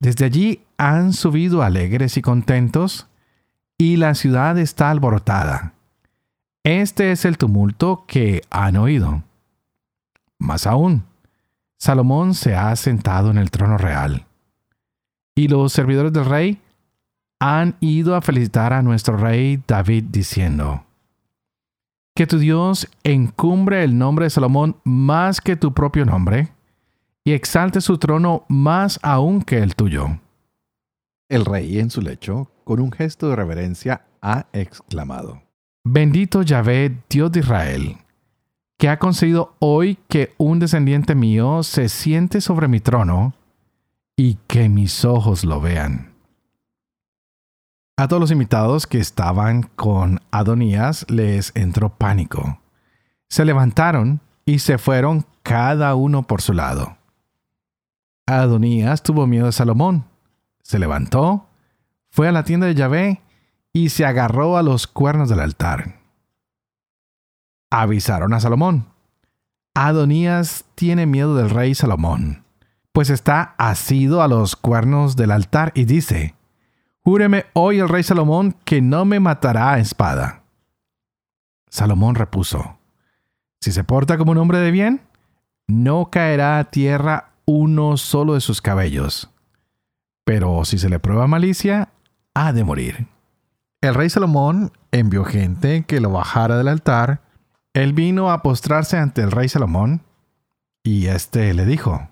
Desde 0.00 0.24
allí 0.24 0.64
han 0.78 1.12
subido 1.12 1.62
alegres 1.62 2.16
y 2.16 2.22
contentos, 2.22 3.06
y 3.76 3.96
la 3.96 4.14
ciudad 4.14 4.58
está 4.58 4.90
alborotada. 4.90 5.74
Este 6.68 7.12
es 7.12 7.24
el 7.24 7.38
tumulto 7.38 8.04
que 8.06 8.42
han 8.50 8.76
oído. 8.76 9.22
Más 10.38 10.66
aún, 10.66 11.04
Salomón 11.78 12.34
se 12.34 12.56
ha 12.56 12.76
sentado 12.76 13.30
en 13.30 13.38
el 13.38 13.50
trono 13.50 13.78
real, 13.78 14.26
y 15.34 15.48
los 15.48 15.72
servidores 15.72 16.12
del 16.12 16.26
rey 16.26 16.60
han 17.40 17.76
ido 17.80 18.14
a 18.14 18.20
felicitar 18.20 18.74
a 18.74 18.82
nuestro 18.82 19.16
rey 19.16 19.62
David 19.66 20.08
diciendo, 20.10 20.84
Que 22.14 22.26
tu 22.26 22.38
Dios 22.38 22.86
encumbre 23.02 23.82
el 23.82 23.96
nombre 23.96 24.26
de 24.26 24.30
Salomón 24.30 24.76
más 24.84 25.40
que 25.40 25.56
tu 25.56 25.72
propio 25.72 26.04
nombre, 26.04 26.52
y 27.24 27.32
exalte 27.32 27.80
su 27.80 27.96
trono 27.96 28.44
más 28.48 29.00
aún 29.02 29.40
que 29.40 29.62
el 29.62 29.74
tuyo. 29.74 30.20
El 31.30 31.46
rey 31.46 31.78
en 31.78 31.88
su 31.88 32.02
lecho, 32.02 32.50
con 32.64 32.78
un 32.78 32.92
gesto 32.92 33.30
de 33.30 33.36
reverencia, 33.36 34.04
ha 34.20 34.48
exclamado, 34.52 35.47
Bendito 35.84 36.42
Yahvé, 36.42 37.02
Dios 37.08 37.32
de 37.32 37.40
Israel, 37.40 37.96
que 38.78 38.88
ha 38.88 38.98
concedido 38.98 39.56
hoy 39.58 39.98
que 40.08 40.34
un 40.38 40.58
descendiente 40.58 41.14
mío 41.14 41.62
se 41.62 41.88
siente 41.88 42.40
sobre 42.40 42.68
mi 42.68 42.80
trono 42.80 43.34
y 44.16 44.34
que 44.46 44.68
mis 44.68 45.04
ojos 45.04 45.44
lo 45.44 45.60
vean. 45.60 46.14
A 47.96 48.06
todos 48.06 48.20
los 48.20 48.30
invitados 48.30 48.86
que 48.86 48.98
estaban 48.98 49.62
con 49.62 50.20
Adonías 50.30 51.06
les 51.08 51.52
entró 51.56 51.90
pánico. 51.90 52.60
Se 53.28 53.44
levantaron 53.44 54.20
y 54.44 54.60
se 54.60 54.78
fueron 54.78 55.26
cada 55.42 55.94
uno 55.94 56.26
por 56.26 56.42
su 56.42 56.52
lado. 56.52 56.96
Adonías 58.26 59.02
tuvo 59.02 59.26
miedo 59.26 59.46
de 59.46 59.52
Salomón 59.52 60.04
se 60.68 60.78
levantó, 60.78 61.48
fue 62.10 62.28
a 62.28 62.32
la 62.32 62.44
tienda 62.44 62.66
de 62.66 62.74
Yahvé 62.74 63.22
y 63.84 63.88
se 63.90 64.04
agarró 64.04 64.56
a 64.56 64.62
los 64.62 64.86
cuernos 64.86 65.28
del 65.28 65.40
altar. 65.40 66.00
Avisaron 67.70 68.32
a 68.34 68.40
Salomón. 68.40 68.86
Adonías 69.74 70.64
tiene 70.74 71.06
miedo 71.06 71.36
del 71.36 71.50
rey 71.50 71.74
Salomón, 71.74 72.44
pues 72.92 73.10
está 73.10 73.54
asido 73.58 74.22
a 74.22 74.28
los 74.28 74.56
cuernos 74.56 75.14
del 75.16 75.30
altar 75.30 75.72
y 75.74 75.84
dice, 75.84 76.34
Júreme 77.00 77.46
hoy 77.52 77.78
el 77.78 77.88
rey 77.88 78.02
Salomón 78.02 78.56
que 78.64 78.80
no 78.80 79.04
me 79.04 79.20
matará 79.20 79.72
a 79.72 79.78
espada. 79.78 80.42
Salomón 81.70 82.14
repuso, 82.14 82.78
Si 83.60 83.70
se 83.72 83.84
porta 83.84 84.18
como 84.18 84.32
un 84.32 84.38
hombre 84.38 84.58
de 84.58 84.70
bien, 84.70 85.02
no 85.66 86.10
caerá 86.10 86.58
a 86.58 86.64
tierra 86.64 87.30
uno 87.44 87.96
solo 87.96 88.34
de 88.34 88.40
sus 88.40 88.60
cabellos 88.60 89.30
pero 90.28 90.62
si 90.66 90.76
se 90.76 90.90
le 90.90 90.98
prueba 90.98 91.26
malicia, 91.26 91.88
ha 92.34 92.52
de 92.52 92.62
morir. 92.62 93.06
El 93.80 93.94
rey 93.94 94.10
Salomón 94.10 94.72
envió 94.90 95.24
gente 95.24 95.84
que 95.84 96.00
lo 96.00 96.10
bajara 96.10 96.58
del 96.58 96.66
altar. 96.66 97.22
Él 97.74 97.92
vino 97.92 98.32
a 98.32 98.42
postrarse 98.42 98.96
ante 98.96 99.22
el 99.22 99.30
rey 99.30 99.48
Salomón 99.48 100.02
y 100.82 101.06
éste 101.06 101.54
le 101.54 101.64
dijo, 101.64 102.08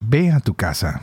Ve 0.00 0.32
a 0.32 0.40
tu 0.40 0.54
casa. 0.54 1.02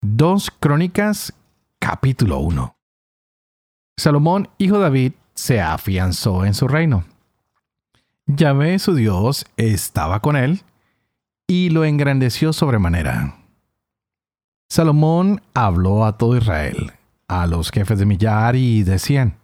Dos 0.00 0.50
Crónicas, 0.50 1.32
capítulo 1.78 2.38
1. 2.38 2.74
Salomón, 3.96 4.48
hijo 4.58 4.78
de 4.78 4.82
David, 4.82 5.12
se 5.34 5.60
afianzó 5.60 6.44
en 6.44 6.54
su 6.54 6.66
reino. 6.66 7.04
Yahvé, 8.26 8.80
su 8.80 8.96
Dios, 8.96 9.46
estaba 9.56 10.18
con 10.18 10.34
él 10.34 10.62
y 11.46 11.70
lo 11.70 11.84
engrandeció 11.84 12.52
sobremanera. 12.52 13.41
Salomón 14.72 15.42
habló 15.52 16.06
a 16.06 16.16
todo 16.16 16.34
Israel, 16.34 16.92
a 17.28 17.46
los 17.46 17.70
jefes 17.70 17.98
de 17.98 18.06
millar 18.06 18.56
y 18.56 18.84
de 18.84 18.98
cien, 18.98 19.36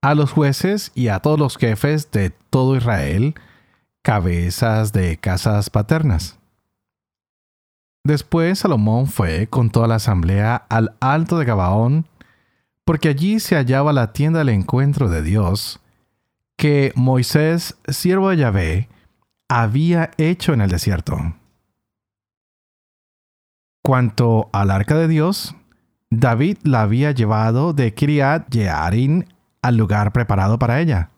a 0.00 0.14
los 0.14 0.32
jueces 0.32 0.92
y 0.94 1.08
a 1.08 1.18
todos 1.18 1.38
los 1.38 1.58
jefes 1.58 2.10
de 2.10 2.30
todo 2.30 2.74
Israel, 2.74 3.34
cabezas 4.00 4.94
de 4.94 5.18
casas 5.18 5.68
paternas. 5.68 6.38
Después 8.02 8.60
Salomón 8.60 9.08
fue 9.08 9.46
con 9.46 9.68
toda 9.68 9.88
la 9.88 9.96
asamblea 9.96 10.64
al 10.70 10.94
alto 11.00 11.38
de 11.38 11.44
Gabaón, 11.44 12.06
porque 12.86 13.10
allí 13.10 13.40
se 13.40 13.56
hallaba 13.56 13.92
la 13.92 14.14
tienda 14.14 14.38
del 14.38 14.48
encuentro 14.48 15.10
de 15.10 15.20
Dios, 15.22 15.80
que 16.56 16.94
Moisés, 16.94 17.76
siervo 17.88 18.30
de 18.30 18.38
Yahvé, 18.38 18.88
había 19.50 20.12
hecho 20.16 20.54
en 20.54 20.62
el 20.62 20.70
desierto. 20.70 21.34
Cuanto 23.82 24.48
al 24.52 24.70
arca 24.70 24.96
de 24.96 25.08
Dios, 25.08 25.56
David 26.10 26.58
la 26.62 26.82
había 26.82 27.10
llevado 27.10 27.72
de 27.72 27.94
Kiriat 27.94 28.52
Jearim 28.52 29.24
al 29.60 29.76
lugar 29.76 30.12
preparado 30.12 30.58
para 30.58 30.80
ella, 30.80 31.10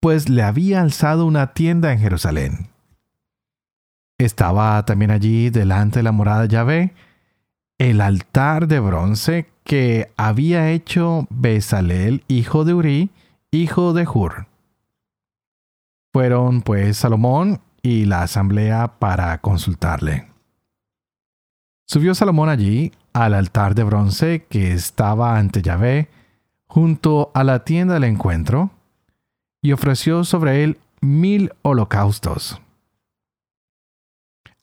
pues 0.00 0.28
le 0.28 0.42
había 0.42 0.82
alzado 0.82 1.26
una 1.26 1.52
tienda 1.54 1.92
en 1.92 2.00
Jerusalén. 2.00 2.70
Estaba 4.18 4.84
también 4.84 5.10
allí 5.10 5.48
delante 5.48 6.00
de 6.00 6.02
la 6.02 6.12
morada 6.12 6.42
de 6.42 6.48
Yahvé 6.48 6.94
el 7.80 8.02
altar 8.02 8.68
de 8.68 8.78
bronce 8.78 9.48
que 9.64 10.12
había 10.18 10.70
hecho 10.70 11.26
Bezalel, 11.30 12.24
hijo 12.28 12.66
de 12.66 12.74
Uri, 12.74 13.10
hijo 13.50 13.94
de 13.94 14.06
Hur. 14.06 14.48
Fueron 16.12 16.60
pues 16.60 16.98
Salomón 16.98 17.62
y 17.80 18.04
la 18.04 18.22
asamblea 18.22 18.98
para 18.98 19.38
consultarle. 19.38 20.26
Subió 21.92 22.14
Salomón 22.14 22.48
allí 22.48 22.92
al 23.12 23.34
altar 23.34 23.74
de 23.74 23.82
bronce 23.82 24.46
que 24.48 24.70
estaba 24.70 25.36
ante 25.36 25.60
Yahvé, 25.60 26.08
junto 26.68 27.32
a 27.34 27.42
la 27.42 27.64
tienda 27.64 27.94
del 27.94 28.04
encuentro, 28.04 28.70
y 29.60 29.72
ofreció 29.72 30.22
sobre 30.22 30.62
él 30.62 30.78
mil 31.00 31.52
holocaustos. 31.62 32.62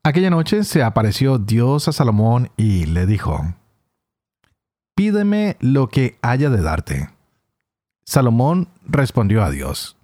Aquella 0.03 0.29
noche 0.29 0.63
se 0.63 0.83
apareció 0.83 1.37
Dios 1.37 1.89
a 1.89 1.91
Salomón 1.91 2.49
y 2.55 2.85
le 2.85 3.05
dijo, 3.05 3.55
Pídeme 4.95 5.57
lo 5.59 5.89
que 5.89 6.17
haya 6.21 6.49
de 6.49 6.61
darte. 6.61 7.09
Salomón 8.05 8.69
respondió 8.85 9.43
a 9.43 9.51
Dios, 9.51 9.97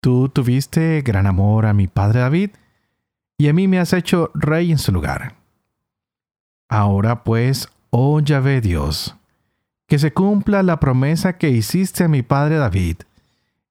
Tú 0.00 0.28
tuviste 0.28 1.02
gran 1.02 1.26
amor 1.26 1.66
a 1.66 1.74
mi 1.74 1.88
padre 1.88 2.20
David, 2.20 2.50
y 3.36 3.48
a 3.48 3.52
mí 3.52 3.66
me 3.66 3.80
has 3.80 3.92
hecho 3.92 4.30
rey 4.32 4.70
en 4.70 4.78
su 4.78 4.92
lugar. 4.92 5.42
Ahora 6.68 7.24
pues, 7.24 7.68
oh 7.90 8.20
Yahvé 8.20 8.60
Dios, 8.60 9.16
que 9.86 9.98
se 9.98 10.12
cumpla 10.12 10.62
la 10.62 10.80
promesa 10.80 11.36
que 11.38 11.50
hiciste 11.50 12.04
a 12.04 12.08
mi 12.08 12.22
padre 12.22 12.56
David, 12.56 12.98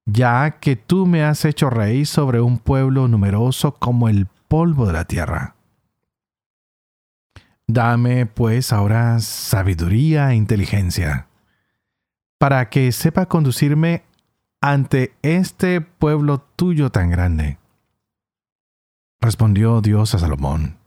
ya 0.06 0.60
que 0.60 0.76
tú 0.76 1.06
me 1.06 1.24
has 1.24 1.46
hecho 1.46 1.70
rey 1.70 2.06
sobre 2.06 2.42
un 2.42 2.60
pueblo 2.60 3.08
numeroso 3.08 3.74
como 3.74 4.10
el 4.10 4.28
polvo 4.48 4.86
de 4.86 4.94
la 4.94 5.06
tierra. 5.06 5.56
Dame, 7.68 8.26
pues, 8.26 8.74
ahora 8.74 9.20
sabiduría 9.20 10.32
e 10.32 10.36
inteligencia, 10.36 11.28
para 12.38 12.70
que 12.70 12.92
sepa 12.92 13.26
conducirme 13.26 14.04
ante 14.62 15.14
este 15.22 15.82
pueblo 15.82 16.40
tuyo 16.56 16.90
tan 16.90 17.10
grande. 17.10 17.58
Respondió 19.22 19.80
Dios 19.82 20.14
a 20.14 20.20
Salomón, 20.20 20.78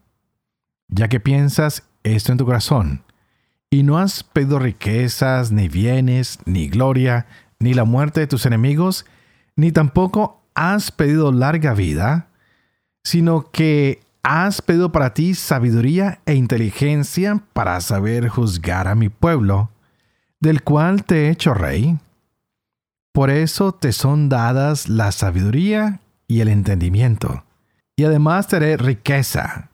ya 0.87 1.07
que 1.07 1.19
piensas 1.19 1.86
esto 2.15 2.31
en 2.31 2.37
tu 2.37 2.45
corazón, 2.45 3.03
y 3.69 3.83
no 3.83 3.97
has 3.97 4.23
pedido 4.23 4.59
riquezas, 4.59 5.51
ni 5.51 5.67
bienes, 5.67 6.39
ni 6.45 6.69
gloria, 6.69 7.27
ni 7.59 7.73
la 7.73 7.83
muerte 7.83 8.21
de 8.21 8.27
tus 8.27 8.45
enemigos, 8.45 9.05
ni 9.55 9.71
tampoco 9.71 10.41
has 10.55 10.91
pedido 10.91 11.31
larga 11.31 11.73
vida, 11.73 12.27
sino 13.03 13.51
que 13.51 14.01
has 14.23 14.61
pedido 14.61 14.91
para 14.91 15.13
ti 15.13 15.35
sabiduría 15.35 16.19
e 16.25 16.35
inteligencia 16.35 17.41
para 17.53 17.79
saber 17.81 18.27
juzgar 18.27 18.87
a 18.87 18.95
mi 18.95 19.09
pueblo, 19.09 19.69
del 20.39 20.63
cual 20.63 21.03
te 21.03 21.27
he 21.27 21.29
hecho 21.29 21.53
rey. 21.53 21.97
Por 23.13 23.29
eso 23.29 23.71
te 23.71 23.91
son 23.93 24.29
dadas 24.29 24.89
la 24.89 25.11
sabiduría 25.11 26.01
y 26.27 26.41
el 26.41 26.49
entendimiento, 26.49 27.43
y 27.95 28.03
además 28.03 28.47
te 28.47 28.57
haré 28.57 28.77
riqueza, 28.77 29.69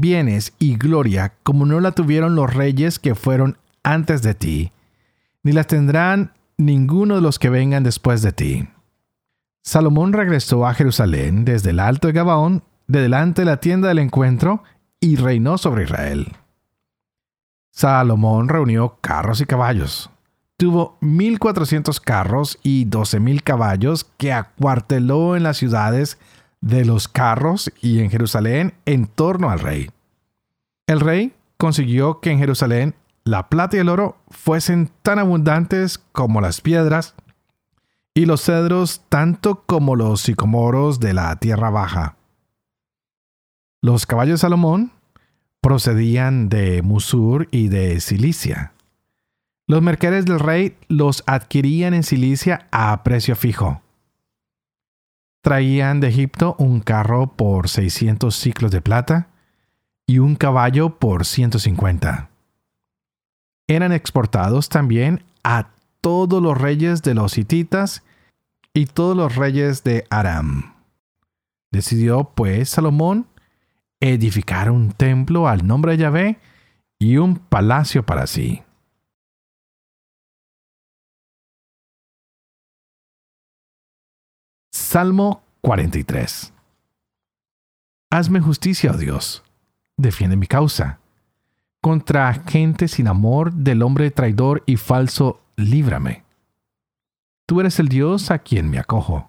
bienes 0.00 0.52
y 0.58 0.76
gloria 0.76 1.34
como 1.42 1.66
no 1.66 1.80
la 1.80 1.92
tuvieron 1.92 2.34
los 2.34 2.52
reyes 2.52 2.98
que 2.98 3.14
fueron 3.14 3.58
antes 3.82 4.22
de 4.22 4.34
ti, 4.34 4.72
ni 5.42 5.52
las 5.52 5.66
tendrán 5.66 6.32
ninguno 6.56 7.16
de 7.16 7.20
los 7.20 7.38
que 7.38 7.50
vengan 7.50 7.82
después 7.82 8.22
de 8.22 8.32
ti. 8.32 8.68
Salomón 9.62 10.12
regresó 10.12 10.66
a 10.66 10.74
Jerusalén 10.74 11.44
desde 11.44 11.70
el 11.70 11.80
alto 11.80 12.06
de 12.06 12.12
Gabaón, 12.12 12.62
de 12.86 13.00
delante 13.00 13.42
de 13.42 13.46
la 13.46 13.58
tienda 13.58 13.88
del 13.88 13.98
encuentro, 13.98 14.62
y 15.00 15.16
reinó 15.16 15.58
sobre 15.58 15.84
Israel. 15.84 16.32
Salomón 17.72 18.48
reunió 18.48 18.98
carros 19.00 19.40
y 19.40 19.44
caballos. 19.44 20.08
Tuvo 20.56 20.96
mil 21.00 21.38
cuatrocientos 21.38 22.00
carros 22.00 22.58
y 22.62 22.86
doce 22.86 23.20
mil 23.20 23.42
caballos 23.42 24.06
que 24.16 24.32
acuarteló 24.32 25.36
en 25.36 25.42
las 25.42 25.58
ciudades 25.58 26.18
de 26.60 26.84
los 26.84 27.08
carros 27.08 27.72
y 27.80 28.00
en 28.00 28.10
Jerusalén 28.10 28.74
en 28.84 29.06
torno 29.06 29.50
al 29.50 29.60
rey. 29.60 29.90
El 30.86 31.00
rey 31.00 31.34
consiguió 31.56 32.20
que 32.20 32.30
en 32.30 32.38
Jerusalén 32.38 32.94
la 33.24 33.48
plata 33.48 33.76
y 33.76 33.80
el 33.80 33.88
oro 33.88 34.18
fuesen 34.30 34.90
tan 35.02 35.18
abundantes 35.18 35.98
como 36.12 36.40
las 36.40 36.60
piedras 36.60 37.14
y 38.14 38.24
los 38.24 38.42
cedros 38.42 39.02
tanto 39.08 39.64
como 39.66 39.96
los 39.96 40.20
sicomoros 40.20 41.00
de 41.00 41.12
la 41.12 41.36
tierra 41.36 41.70
baja. 41.70 42.16
Los 43.82 44.06
caballos 44.06 44.40
de 44.40 44.42
Salomón 44.42 44.92
procedían 45.60 46.48
de 46.48 46.82
Musur 46.82 47.48
y 47.50 47.68
de 47.68 48.00
Cilicia. 48.00 48.72
Los 49.66 49.82
mercaderes 49.82 50.24
del 50.24 50.38
rey 50.38 50.76
los 50.88 51.24
adquirían 51.26 51.92
en 51.92 52.04
Cilicia 52.04 52.68
a 52.70 53.02
precio 53.02 53.34
fijo. 53.34 53.82
Traían 55.46 56.00
de 56.00 56.08
Egipto 56.08 56.56
un 56.58 56.80
carro 56.80 57.28
por 57.36 57.68
600 57.68 58.34
ciclos 58.34 58.72
de 58.72 58.80
plata 58.80 59.28
y 60.04 60.18
un 60.18 60.34
caballo 60.34 60.98
por 60.98 61.24
150. 61.24 62.30
Eran 63.68 63.92
exportados 63.92 64.68
también 64.68 65.22
a 65.44 65.68
todos 66.00 66.42
los 66.42 66.60
reyes 66.60 67.02
de 67.02 67.14
los 67.14 67.38
hititas 67.38 68.02
y 68.74 68.86
todos 68.86 69.16
los 69.16 69.36
reyes 69.36 69.84
de 69.84 70.04
Aram. 70.10 70.74
Decidió 71.70 72.32
pues 72.34 72.70
Salomón 72.70 73.28
edificar 74.00 74.68
un 74.68 74.90
templo 74.90 75.46
al 75.46 75.64
nombre 75.64 75.92
de 75.92 75.98
Yahvé 75.98 76.38
y 76.98 77.18
un 77.18 77.36
palacio 77.36 78.04
para 78.04 78.26
sí. 78.26 78.64
Salmo 84.96 85.42
43 85.60 86.54
Hazme 88.10 88.40
justicia, 88.40 88.92
oh 88.94 88.96
Dios, 88.96 89.44
defiende 89.98 90.36
mi 90.36 90.46
causa. 90.46 91.00
Contra 91.82 92.32
gente 92.32 92.88
sin 92.88 93.06
amor 93.06 93.52
del 93.52 93.82
hombre 93.82 94.10
traidor 94.10 94.62
y 94.64 94.78
falso, 94.78 95.42
líbrame. 95.56 96.24
Tú 97.44 97.60
eres 97.60 97.78
el 97.78 97.88
Dios 97.88 98.30
a 98.30 98.38
quien 98.38 98.70
me 98.70 98.78
acojo. 98.78 99.28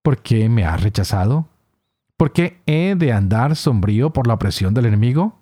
¿Por 0.00 0.22
qué 0.22 0.48
me 0.48 0.64
has 0.64 0.80
rechazado? 0.80 1.48
¿Por 2.16 2.32
qué 2.32 2.60
he 2.64 2.94
de 2.94 3.12
andar 3.12 3.56
sombrío 3.56 4.12
por 4.12 4.28
la 4.28 4.34
opresión 4.34 4.74
del 4.74 4.86
enemigo? 4.86 5.40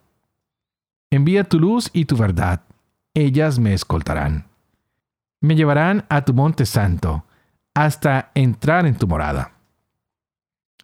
Envía 1.10 1.44
tu 1.44 1.60
luz 1.60 1.90
y 1.92 2.06
tu 2.06 2.16
verdad, 2.16 2.62
ellas 3.12 3.58
me 3.58 3.74
escoltarán. 3.74 4.46
Me 5.42 5.56
llevarán 5.56 6.06
a 6.08 6.24
tu 6.24 6.32
monte 6.32 6.64
santo, 6.64 7.26
hasta 7.76 8.30
entrar 8.34 8.86
en 8.86 8.96
tu 8.96 9.06
morada. 9.06 9.52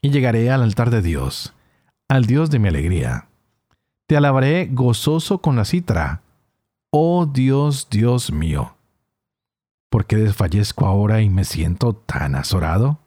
Y 0.02 0.10
llegaré 0.10 0.50
al 0.50 0.62
altar 0.62 0.90
de 0.90 1.00
Dios, 1.00 1.54
al 2.06 2.26
Dios 2.26 2.50
de 2.50 2.58
mi 2.58 2.68
alegría. 2.68 3.28
Te 4.06 4.14
alabaré 4.14 4.68
gozoso 4.70 5.38
con 5.38 5.56
la 5.56 5.64
citra. 5.64 6.20
Oh 6.90 7.24
Dios, 7.24 7.88
Dios 7.88 8.30
mío. 8.30 8.76
¿Por 9.88 10.04
qué 10.04 10.16
desfallezco 10.16 10.84
ahora 10.84 11.22
y 11.22 11.30
me 11.30 11.44
siento 11.44 11.94
tan 11.94 12.34
azorado? 12.34 12.98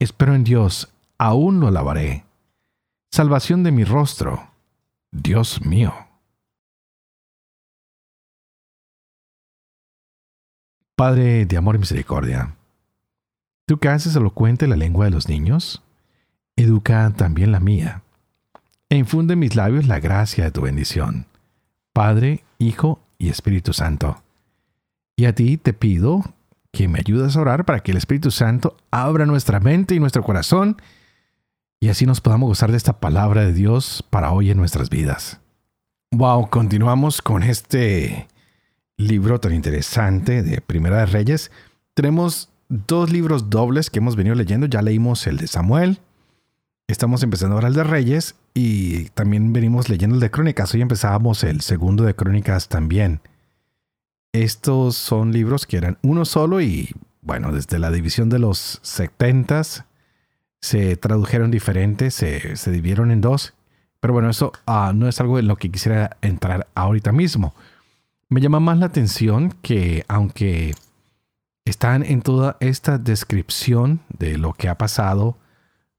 Espero 0.00 0.34
en 0.34 0.42
Dios, 0.42 0.92
aún 1.16 1.60
lo 1.60 1.68
alabaré. 1.68 2.24
Salvación 3.12 3.62
de 3.62 3.70
mi 3.70 3.84
rostro. 3.84 4.50
Dios 5.12 5.64
mío. 5.64 5.94
Padre 10.96 11.46
de 11.46 11.56
amor 11.56 11.76
y 11.76 11.78
misericordia, 11.78 12.56
tú 13.70 13.78
que 13.78 13.88
haces 13.88 14.16
elocuente 14.16 14.66
la 14.66 14.74
lengua 14.74 15.04
de 15.04 15.12
los 15.12 15.28
niños, 15.28 15.80
educa 16.56 17.08
también 17.16 17.52
la 17.52 17.60
mía, 17.60 18.02
e 18.88 18.96
infunde 18.96 19.34
en 19.34 19.38
mis 19.38 19.54
labios 19.54 19.86
la 19.86 20.00
gracia 20.00 20.42
de 20.42 20.50
tu 20.50 20.62
bendición, 20.62 21.26
Padre, 21.92 22.42
Hijo 22.58 22.98
y 23.16 23.28
Espíritu 23.28 23.72
Santo. 23.72 24.24
Y 25.14 25.26
a 25.26 25.36
ti 25.36 25.56
te 25.56 25.72
pido 25.72 26.24
que 26.72 26.88
me 26.88 26.98
ayudes 26.98 27.36
a 27.36 27.42
orar 27.42 27.64
para 27.64 27.78
que 27.78 27.92
el 27.92 27.96
Espíritu 27.96 28.32
Santo 28.32 28.76
abra 28.90 29.24
nuestra 29.24 29.60
mente 29.60 29.94
y 29.94 30.00
nuestro 30.00 30.24
corazón 30.24 30.82
y 31.78 31.90
así 31.90 32.06
nos 32.06 32.20
podamos 32.20 32.48
gozar 32.48 32.72
de 32.72 32.76
esta 32.76 32.98
palabra 32.98 33.42
de 33.44 33.52
Dios 33.52 34.04
para 34.10 34.32
hoy 34.32 34.50
en 34.50 34.56
nuestras 34.56 34.90
vidas. 34.90 35.38
Wow, 36.10 36.50
continuamos 36.50 37.22
con 37.22 37.44
este 37.44 38.26
libro 38.96 39.38
tan 39.38 39.54
interesante 39.54 40.42
de 40.42 40.60
Primera 40.60 40.98
de 40.98 41.06
Reyes. 41.06 41.52
Tenemos 41.94 42.49
dos 42.70 43.10
libros 43.10 43.50
dobles 43.50 43.90
que 43.90 43.98
hemos 43.98 44.16
venido 44.16 44.34
leyendo. 44.34 44.66
Ya 44.66 44.80
leímos 44.80 45.26
el 45.26 45.36
de 45.36 45.46
Samuel. 45.46 45.98
Estamos 46.88 47.22
empezando 47.22 47.56
ahora 47.56 47.68
el 47.68 47.74
de 47.74 47.84
Reyes 47.84 48.36
y 48.54 49.10
también 49.10 49.52
venimos 49.52 49.88
leyendo 49.88 50.14
el 50.14 50.20
de 50.20 50.30
Crónicas. 50.30 50.72
Hoy 50.72 50.80
empezábamos 50.80 51.44
el 51.44 51.60
segundo 51.60 52.04
de 52.04 52.14
Crónicas 52.14 52.68
también. 52.68 53.20
Estos 54.32 54.96
son 54.96 55.32
libros 55.32 55.66
que 55.66 55.76
eran 55.76 55.98
uno 56.02 56.24
solo 56.24 56.60
y, 56.60 56.90
bueno, 57.20 57.52
desde 57.52 57.78
la 57.78 57.90
división 57.90 58.30
de 58.30 58.38
los 58.38 58.80
setentas 58.82 59.84
se 60.60 60.96
tradujeron 60.96 61.50
diferentes, 61.50 62.14
se, 62.14 62.56
se 62.56 62.70
dividieron 62.70 63.10
en 63.10 63.20
dos. 63.20 63.54
Pero 64.00 64.14
bueno, 64.14 64.30
eso 64.30 64.52
ah, 64.66 64.92
no 64.94 65.08
es 65.08 65.20
algo 65.20 65.38
en 65.38 65.48
lo 65.48 65.56
que 65.56 65.70
quisiera 65.70 66.16
entrar 66.22 66.68
ahorita 66.74 67.12
mismo. 67.12 67.54
Me 68.28 68.40
llama 68.40 68.60
más 68.60 68.78
la 68.78 68.86
atención 68.86 69.54
que 69.62 70.04
aunque 70.08 70.74
están 71.70 72.04
en 72.04 72.22
toda 72.22 72.56
esta 72.60 72.98
descripción 72.98 74.00
de 74.18 74.38
lo 74.38 74.52
que 74.52 74.68
ha 74.68 74.76
pasado 74.76 75.36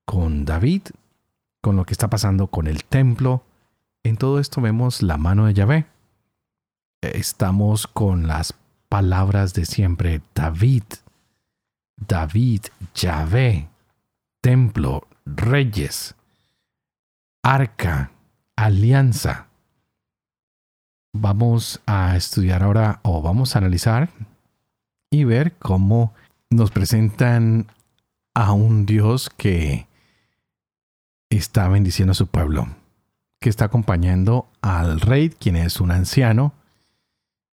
con 0.06 0.46
David, 0.46 0.84
con 1.62 1.76
lo 1.76 1.86
que 1.86 1.94
está 1.94 2.10
pasando 2.10 2.48
con 2.48 2.68
el 2.68 2.84
templo, 2.84 3.44
en 4.04 4.18
todo 4.18 4.40
esto 4.40 4.62
vemos 4.62 5.02
la 5.02 5.18
mano 5.18 5.46
de 5.46 5.54
Yahvé 5.54 5.86
estamos 7.02 7.88
con 7.88 8.28
las 8.28 8.54
palabras 8.90 9.54
de 9.54 9.66
siempre. 9.66 10.22
David, 10.36 10.84
David, 11.98 12.66
Yahvé, 12.96 13.70
templo, 14.42 15.08
reyes, 15.26 16.16
arca, 17.44 18.12
alianza. 18.56 19.48
Vamos 21.14 21.82
a 21.86 22.16
estudiar 22.16 22.64
ahora 22.64 23.00
o 23.04 23.22
vamos 23.22 23.56
a 23.56 23.60
analizar 23.60 24.10
y 25.12 25.26
ver 25.26 25.54
cómo 25.58 26.14
nos 26.50 26.72
presentan 26.72 27.68
a 28.34 28.54
un 28.54 28.86
Dios 28.86 29.30
que 29.30 29.88
está 31.30 31.68
bendiciendo 31.68 32.12
a 32.12 32.16
su 32.16 32.28
pueblo, 32.28 32.68
que 33.40 33.50
está 33.50 33.66
acompañando 33.66 34.50
al 34.62 35.02
rey, 35.02 35.30
quien 35.30 35.58
es 35.58 35.82
un 35.82 35.92
anciano, 35.92 36.54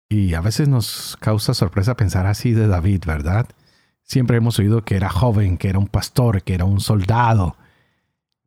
y 0.08 0.34
a 0.34 0.40
veces 0.40 0.68
nos 0.68 1.16
causa 1.20 1.54
sorpresa 1.54 1.96
pensar 1.96 2.26
así 2.26 2.52
de 2.52 2.66
David, 2.66 3.04
¿verdad? 3.06 3.46
Siempre 4.02 4.38
hemos 4.38 4.58
oído 4.58 4.84
que 4.84 4.96
era 4.96 5.10
joven, 5.10 5.58
que 5.58 5.68
era 5.68 5.78
un 5.78 5.88
pastor, 5.88 6.42
que 6.42 6.54
era 6.54 6.64
un 6.64 6.80
soldado, 6.80 7.56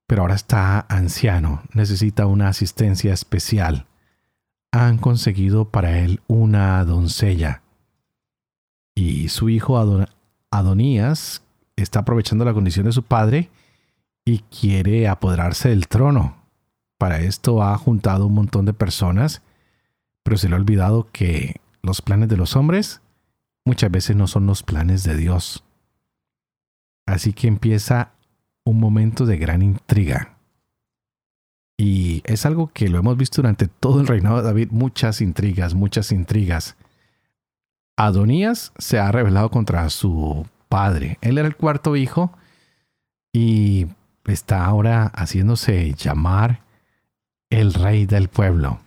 pero 0.07 0.23
ahora 0.23 0.35
está 0.35 0.85
anciano, 0.89 1.63
necesita 1.73 2.25
una 2.25 2.49
asistencia 2.49 3.13
especial. 3.13 3.85
Han 4.71 4.97
conseguido 4.97 5.69
para 5.69 5.99
él 5.99 6.21
una 6.27 6.83
doncella. 6.85 7.61
Y 8.95 9.29
su 9.29 9.49
hijo 9.49 9.77
Adonías 10.49 11.43
está 11.75 11.99
aprovechando 11.99 12.45
la 12.45 12.53
condición 12.53 12.85
de 12.85 12.93
su 12.93 13.03
padre 13.03 13.49
y 14.23 14.39
quiere 14.39 15.07
apoderarse 15.07 15.69
del 15.69 15.87
trono. 15.87 16.37
Para 16.97 17.19
esto 17.19 17.61
ha 17.61 17.77
juntado 17.77 18.25
un 18.25 18.33
montón 18.33 18.65
de 18.65 18.73
personas 18.73 19.41
pero 20.25 20.37
se 20.37 20.49
le 20.49 20.55
ha 20.55 20.57
olvidado 20.57 21.07
que 21.11 21.61
los 21.83 22.01
planes 22.01 22.29
de 22.29 22.35
los 22.35 22.55
hombres 22.55 23.01
muchas 23.63 23.91
veces 23.91 24.15
no 24.15 24.25
son 24.25 24.47
los 24.47 24.63
planes 24.63 25.03
de 25.03 25.15
Dios. 25.15 25.63
Así 27.05 27.31
que 27.31 27.47
empieza 27.47 28.13
un 28.63 28.79
momento 28.79 29.27
de 29.27 29.37
gran 29.37 29.61
intriga. 29.61 30.39
Y 31.77 32.23
es 32.25 32.47
algo 32.47 32.71
que 32.73 32.89
lo 32.89 32.97
hemos 32.97 33.17
visto 33.17 33.43
durante 33.43 33.67
todo 33.67 34.01
el 34.01 34.07
reinado 34.07 34.37
de 34.37 34.43
David, 34.43 34.69
muchas 34.71 35.21
intrigas, 35.21 35.75
muchas 35.75 36.11
intrigas. 36.11 36.75
Adonías 37.97 38.73
se 38.77 38.99
ha 38.99 39.11
rebelado 39.11 39.49
contra 39.49 39.89
su 39.89 40.45
padre. 40.69 41.17
Él 41.21 41.37
era 41.37 41.47
el 41.47 41.55
cuarto 41.55 41.95
hijo 41.95 42.31
y 43.31 43.87
está 44.25 44.65
ahora 44.65 45.11
haciéndose 45.15 45.93
llamar 45.93 46.61
el 47.49 47.73
rey 47.73 48.05
del 48.05 48.27
pueblo. 48.27 48.79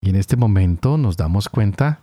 Y 0.00 0.10
en 0.10 0.16
este 0.16 0.36
momento 0.36 0.96
nos 0.96 1.16
damos 1.16 1.48
cuenta 1.48 2.00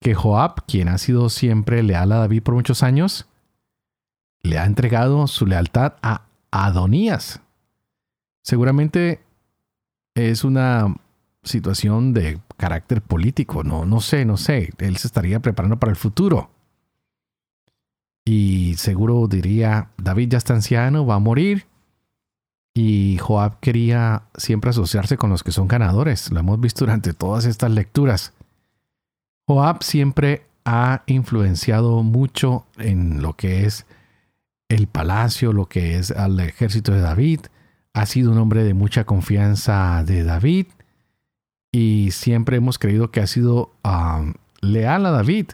que 0.00 0.14
Joab, 0.14 0.66
quien 0.66 0.88
ha 0.88 0.98
sido 0.98 1.28
siempre 1.28 1.82
leal 1.82 2.12
a 2.12 2.18
David 2.18 2.42
por 2.42 2.54
muchos 2.54 2.82
años, 2.82 3.26
le 4.42 4.58
ha 4.58 4.64
entregado 4.64 5.26
su 5.26 5.46
lealtad 5.46 5.94
a 6.02 6.22
Adonías. 6.50 7.40
Seguramente 8.42 9.20
es 10.14 10.44
una 10.44 10.94
situación 11.42 12.12
de 12.12 12.40
carácter 12.60 13.00
político, 13.00 13.64
no, 13.64 13.86
no 13.86 14.02
sé, 14.02 14.26
no 14.26 14.36
sé. 14.36 14.70
Él 14.76 14.98
se 14.98 15.06
estaría 15.06 15.40
preparando 15.40 15.78
para 15.78 15.90
el 15.90 15.96
futuro. 15.96 16.50
Y 18.26 18.74
seguro 18.76 19.26
diría, 19.28 19.88
David 19.96 20.28
ya 20.32 20.38
está 20.38 20.52
anciano, 20.52 21.06
va 21.06 21.14
a 21.14 21.20
morir. 21.20 21.66
Y 22.74 23.16
Joab 23.16 23.60
quería 23.60 24.24
siempre 24.36 24.70
asociarse 24.70 25.16
con 25.16 25.30
los 25.30 25.42
que 25.42 25.52
son 25.52 25.68
ganadores. 25.68 26.30
Lo 26.30 26.40
hemos 26.40 26.60
visto 26.60 26.84
durante 26.84 27.14
todas 27.14 27.46
estas 27.46 27.70
lecturas. 27.70 28.34
Joab 29.48 29.82
siempre 29.82 30.44
ha 30.66 31.02
influenciado 31.06 32.02
mucho 32.02 32.66
en 32.76 33.22
lo 33.22 33.36
que 33.36 33.64
es 33.64 33.86
el 34.68 34.86
palacio, 34.86 35.54
lo 35.54 35.64
que 35.64 35.96
es 35.96 36.10
al 36.10 36.38
ejército 36.40 36.92
de 36.92 37.00
David. 37.00 37.40
Ha 37.94 38.04
sido 38.04 38.30
un 38.32 38.38
hombre 38.38 38.64
de 38.64 38.74
mucha 38.74 39.04
confianza 39.04 40.04
de 40.04 40.24
David 40.24 40.66
y 41.72 42.10
siempre 42.10 42.56
hemos 42.56 42.78
creído 42.78 43.10
que 43.10 43.20
ha 43.20 43.26
sido 43.26 43.72
um, 43.84 44.34
leal 44.60 45.06
a 45.06 45.10
David. 45.10 45.50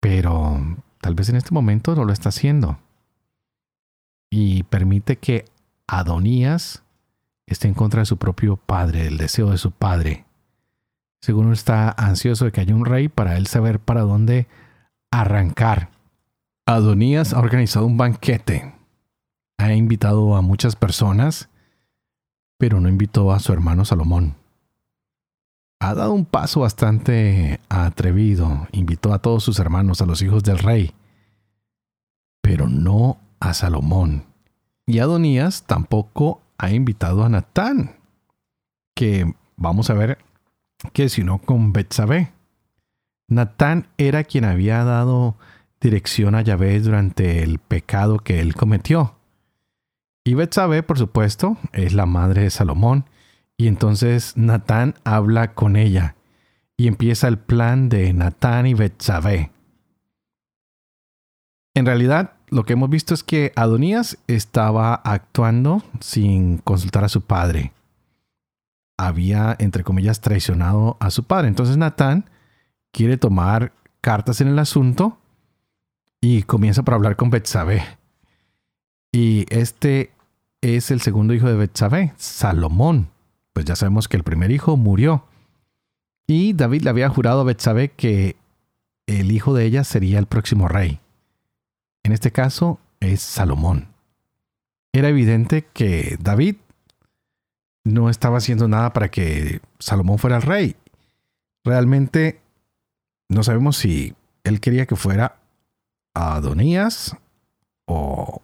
Pero 0.00 0.60
tal 1.00 1.14
vez 1.14 1.28
en 1.28 1.36
este 1.36 1.52
momento 1.52 1.94
no 1.94 2.04
lo 2.04 2.12
está 2.12 2.30
haciendo. 2.30 2.78
Y 4.30 4.64
permite 4.64 5.16
que 5.16 5.44
Adonías 5.86 6.82
está 7.46 7.68
en 7.68 7.74
contra 7.74 8.00
de 8.00 8.06
su 8.06 8.16
propio 8.16 8.56
padre, 8.56 9.06
el 9.06 9.18
deseo 9.18 9.50
de 9.50 9.58
su 9.58 9.70
padre. 9.70 10.24
Según 11.22 11.52
está 11.52 11.90
ansioso 11.90 12.44
de 12.44 12.52
que 12.52 12.60
haya 12.60 12.74
un 12.74 12.84
rey 12.84 13.08
para 13.08 13.36
él 13.36 13.46
saber 13.46 13.80
para 13.80 14.02
dónde 14.02 14.48
arrancar. 15.10 15.90
Adonías 16.66 17.32
ha 17.32 17.38
organizado 17.38 17.86
un 17.86 17.96
banquete. 17.96 18.74
Ha 19.58 19.72
invitado 19.72 20.36
a 20.36 20.42
muchas 20.42 20.76
personas, 20.76 21.48
pero 22.58 22.80
no 22.80 22.88
invitó 22.88 23.32
a 23.32 23.38
su 23.38 23.52
hermano 23.52 23.84
Salomón. 23.84 24.34
Ha 25.78 25.94
dado 25.94 26.12
un 26.12 26.24
paso 26.24 26.60
bastante 26.60 27.60
atrevido. 27.68 28.66
Invitó 28.72 29.12
a 29.12 29.20
todos 29.20 29.44
sus 29.44 29.58
hermanos, 29.58 30.00
a 30.00 30.06
los 30.06 30.22
hijos 30.22 30.42
del 30.42 30.58
rey, 30.58 30.94
pero 32.40 32.68
no 32.68 33.18
a 33.40 33.54
Salomón. 33.54 34.24
Y 34.86 35.00
Adonías 35.00 35.64
tampoco 35.64 36.40
ha 36.58 36.70
invitado 36.70 37.24
a 37.24 37.28
Natán, 37.28 37.96
que 38.94 39.34
vamos 39.56 39.90
a 39.90 39.94
ver 39.94 40.18
que 40.92 41.08
si 41.08 41.24
no 41.24 41.38
con 41.38 41.72
Betsabé. 41.72 42.32
Natán 43.28 43.88
era 43.98 44.24
quien 44.24 44.44
había 44.44 44.84
dado 44.84 45.36
dirección 45.80 46.34
a 46.34 46.42
Yahvé 46.42 46.80
durante 46.80 47.42
el 47.42 47.58
pecado 47.58 48.18
que 48.18 48.40
él 48.40 48.54
cometió. 48.54 49.16
Y 50.24 50.34
Betsabé, 50.34 50.82
por 50.82 50.98
supuesto, 50.98 51.56
es 51.72 51.92
la 51.92 52.06
madre 52.06 52.42
de 52.42 52.50
Salomón. 52.50 53.04
Y 53.56 53.68
entonces 53.68 54.36
Natán 54.36 54.94
habla 55.04 55.54
con 55.54 55.76
ella 55.76 56.14
y 56.76 56.88
empieza 56.88 57.28
el 57.28 57.38
plan 57.38 57.88
de 57.88 58.12
Natán 58.12 58.66
y 58.66 58.74
Betsabé. 58.74 59.50
En 61.74 61.86
realidad, 61.86 62.34
lo 62.48 62.64
que 62.64 62.74
hemos 62.74 62.90
visto 62.90 63.14
es 63.14 63.22
que 63.22 63.52
Adonías 63.56 64.18
estaba 64.26 64.94
actuando 64.94 65.82
sin 66.00 66.58
consultar 66.58 67.04
a 67.04 67.08
su 67.08 67.22
padre. 67.22 67.72
Había, 68.98 69.56
entre 69.58 69.84
comillas, 69.84 70.20
traicionado 70.20 70.96
a 71.00 71.10
su 71.10 71.24
padre. 71.24 71.48
Entonces 71.48 71.76
Natán 71.76 72.30
quiere 72.92 73.16
tomar 73.16 73.72
cartas 74.00 74.40
en 74.40 74.48
el 74.48 74.58
asunto 74.58 75.18
y 76.20 76.42
comienza 76.44 76.82
por 76.82 76.94
hablar 76.94 77.16
con 77.16 77.30
Betsabé. 77.30 77.82
Y 79.12 79.46
este 79.50 80.12
es 80.60 80.90
el 80.90 81.00
segundo 81.00 81.34
hijo 81.34 81.46
de 81.46 81.56
Betsabé, 81.56 82.12
Salomón. 82.16 83.10
Pues 83.56 83.64
ya 83.64 83.74
sabemos 83.74 84.06
que 84.06 84.18
el 84.18 84.22
primer 84.22 84.50
hijo 84.50 84.76
murió. 84.76 85.24
Y 86.26 86.52
David 86.52 86.82
le 86.82 86.90
había 86.90 87.08
jurado 87.08 87.40
a 87.40 87.44
Betsabé 87.44 87.90
que 87.90 88.36
el 89.06 89.32
hijo 89.32 89.54
de 89.54 89.64
ella 89.64 89.82
sería 89.82 90.18
el 90.18 90.26
próximo 90.26 90.68
rey. 90.68 91.00
En 92.02 92.12
este 92.12 92.32
caso 92.32 92.78
es 93.00 93.22
Salomón. 93.22 93.88
Era 94.92 95.08
evidente 95.08 95.64
que 95.72 96.18
David 96.20 96.56
no 97.82 98.10
estaba 98.10 98.36
haciendo 98.36 98.68
nada 98.68 98.92
para 98.92 99.10
que 99.10 99.62
Salomón 99.78 100.18
fuera 100.18 100.36
el 100.36 100.42
rey. 100.42 100.76
Realmente 101.64 102.42
no 103.30 103.42
sabemos 103.42 103.78
si 103.78 104.14
él 104.44 104.60
quería 104.60 104.84
que 104.84 104.96
fuera 104.96 105.38
Adonías 106.12 107.16
o 107.86 108.42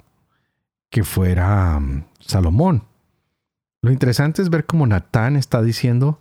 que 0.88 1.04
fuera 1.04 1.76
um, 1.76 2.04
Salomón. 2.18 2.90
Lo 3.82 3.90
interesante 3.90 4.42
es 4.42 4.48
ver 4.48 4.64
cómo 4.64 4.86
Natán 4.86 5.36
está 5.36 5.60
diciendo 5.60 6.20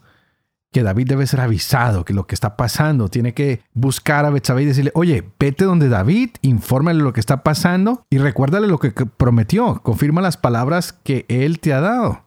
que 0.72 0.84
David 0.84 1.08
debe 1.08 1.28
ser 1.28 1.42
avisado, 1.42 2.06
que 2.06 2.14
lo 2.14 2.26
que 2.26 2.34
está 2.34 2.56
pasando, 2.56 3.10
tiene 3.10 3.34
que 3.34 3.62
buscar 3.74 4.26
a 4.26 4.30
Betsabé 4.30 4.64
y 4.64 4.66
decirle, 4.66 4.92
oye, 4.96 5.30
vete 5.38 5.66
donde 5.66 5.90
David, 5.90 6.32
infórmale 6.42 7.04
lo 7.04 7.14
que 7.14 7.20
está 7.20 7.44
pasando 7.44 8.06
y 8.10 8.18
recuérdale 8.20 8.68
lo 8.68 8.80
que 8.80 8.92
prometió, 8.92 9.82
confirma 9.84 10.22
las 10.22 10.38
palabras 10.38 10.94
que 10.94 11.26
él 11.28 11.60
te 11.60 11.74
ha 11.74 11.82
dado. 11.82 12.24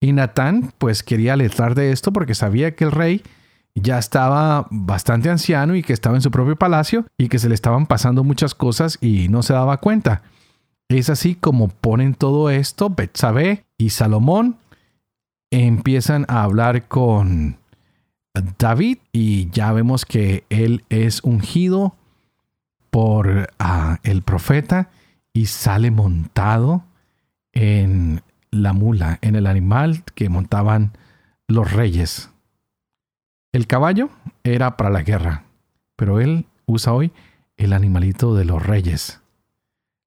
Y 0.00 0.12
Natán 0.12 0.72
pues 0.78 1.02
quería 1.02 1.34
alertar 1.34 1.74
de 1.74 1.92
esto 1.92 2.12
porque 2.12 2.34
sabía 2.34 2.74
que 2.74 2.84
el 2.84 2.92
rey 2.92 3.22
ya 3.74 3.98
estaba 3.98 4.66
bastante 4.70 5.28
anciano 5.28 5.74
y 5.74 5.82
que 5.82 5.92
estaba 5.92 6.16
en 6.16 6.22
su 6.22 6.30
propio 6.30 6.56
palacio 6.56 7.04
y 7.18 7.28
que 7.28 7.38
se 7.38 7.48
le 7.48 7.54
estaban 7.54 7.86
pasando 7.86 8.24
muchas 8.24 8.54
cosas 8.54 8.96
y 9.00 9.28
no 9.28 9.42
se 9.42 9.52
daba 9.52 9.78
cuenta. 9.78 10.22
Es 10.88 11.10
así 11.10 11.34
como 11.34 11.68
ponen 11.68 12.14
todo 12.14 12.48
esto 12.48 12.90
Betsabé 12.90 13.64
y 13.80 13.88
Salomón 13.88 14.58
empiezan 15.50 16.26
a 16.28 16.42
hablar 16.42 16.86
con 16.86 17.56
David 18.58 18.98
y 19.10 19.48
ya 19.50 19.72
vemos 19.72 20.04
que 20.04 20.44
él 20.50 20.84
es 20.90 21.24
ungido 21.24 21.96
por 22.90 23.50
ah, 23.58 23.98
el 24.02 24.20
profeta 24.20 24.90
y 25.32 25.46
sale 25.46 25.90
montado 25.90 26.84
en 27.52 28.20
la 28.50 28.74
mula, 28.74 29.18
en 29.22 29.34
el 29.34 29.46
animal 29.46 30.04
que 30.14 30.28
montaban 30.28 30.92
los 31.48 31.72
reyes. 31.72 32.30
El 33.50 33.66
caballo 33.66 34.10
era 34.44 34.76
para 34.76 34.90
la 34.90 35.02
guerra, 35.02 35.44
pero 35.96 36.20
él 36.20 36.44
usa 36.66 36.92
hoy 36.92 37.12
el 37.56 37.72
animalito 37.72 38.34
de 38.34 38.44
los 38.44 38.62
reyes. 38.62 39.22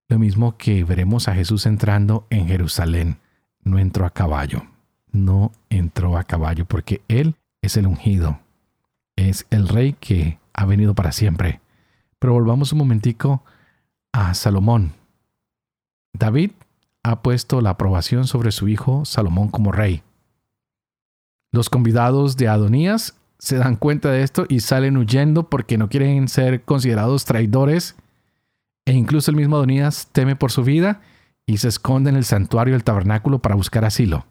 Lo 0.09 0.19
mismo 0.19 0.57
que 0.57 0.83
veremos 0.83 1.27
a 1.27 1.33
Jesús 1.33 1.65
entrando 1.65 2.27
en 2.29 2.47
Jerusalén, 2.47 3.17
no 3.63 3.79
entró 3.79 4.05
a 4.05 4.09
caballo 4.09 4.63
no 5.13 5.51
entró 5.69 6.17
a 6.17 6.25
caballo 6.25 6.65
porque 6.65 7.01
Él 7.07 7.35
es 7.61 7.77
el 7.77 7.87
ungido, 7.87 8.39
es 9.15 9.45
el 9.51 9.69
rey 9.69 9.93
que 9.93 10.39
ha 10.53 10.65
venido 10.65 10.93
para 10.95 11.13
siempre. 11.13 11.61
Pero 12.19 12.33
volvamos 12.33 12.73
un 12.73 12.79
momentico 12.79 13.43
a 14.11 14.33
Salomón. 14.33 14.93
David 16.13 16.51
ha 17.03 17.21
puesto 17.21 17.61
la 17.61 17.71
aprobación 17.71 18.27
sobre 18.27 18.51
su 18.51 18.67
hijo 18.67 19.05
Salomón 19.05 19.49
como 19.49 19.71
rey. 19.71 20.03
Los 21.51 21.69
convidados 21.69 22.35
de 22.35 22.47
Adonías 22.47 23.15
se 23.37 23.57
dan 23.57 23.75
cuenta 23.75 24.09
de 24.09 24.23
esto 24.23 24.45
y 24.49 24.61
salen 24.61 24.97
huyendo 24.97 25.49
porque 25.49 25.77
no 25.77 25.89
quieren 25.89 26.27
ser 26.27 26.63
considerados 26.63 27.25
traidores. 27.25 27.95
E 28.85 28.93
incluso 28.93 29.31
el 29.31 29.37
mismo 29.37 29.57
Adonías 29.57 30.07
teme 30.11 30.35
por 30.35 30.51
su 30.51 30.63
vida 30.63 31.01
y 31.45 31.57
se 31.57 31.67
esconde 31.67 32.09
en 32.09 32.15
el 32.15 32.25
santuario 32.25 32.73
del 32.73 32.83
tabernáculo 32.83 33.39
para 33.39 33.55
buscar 33.55 33.85
asilo. 33.85 34.25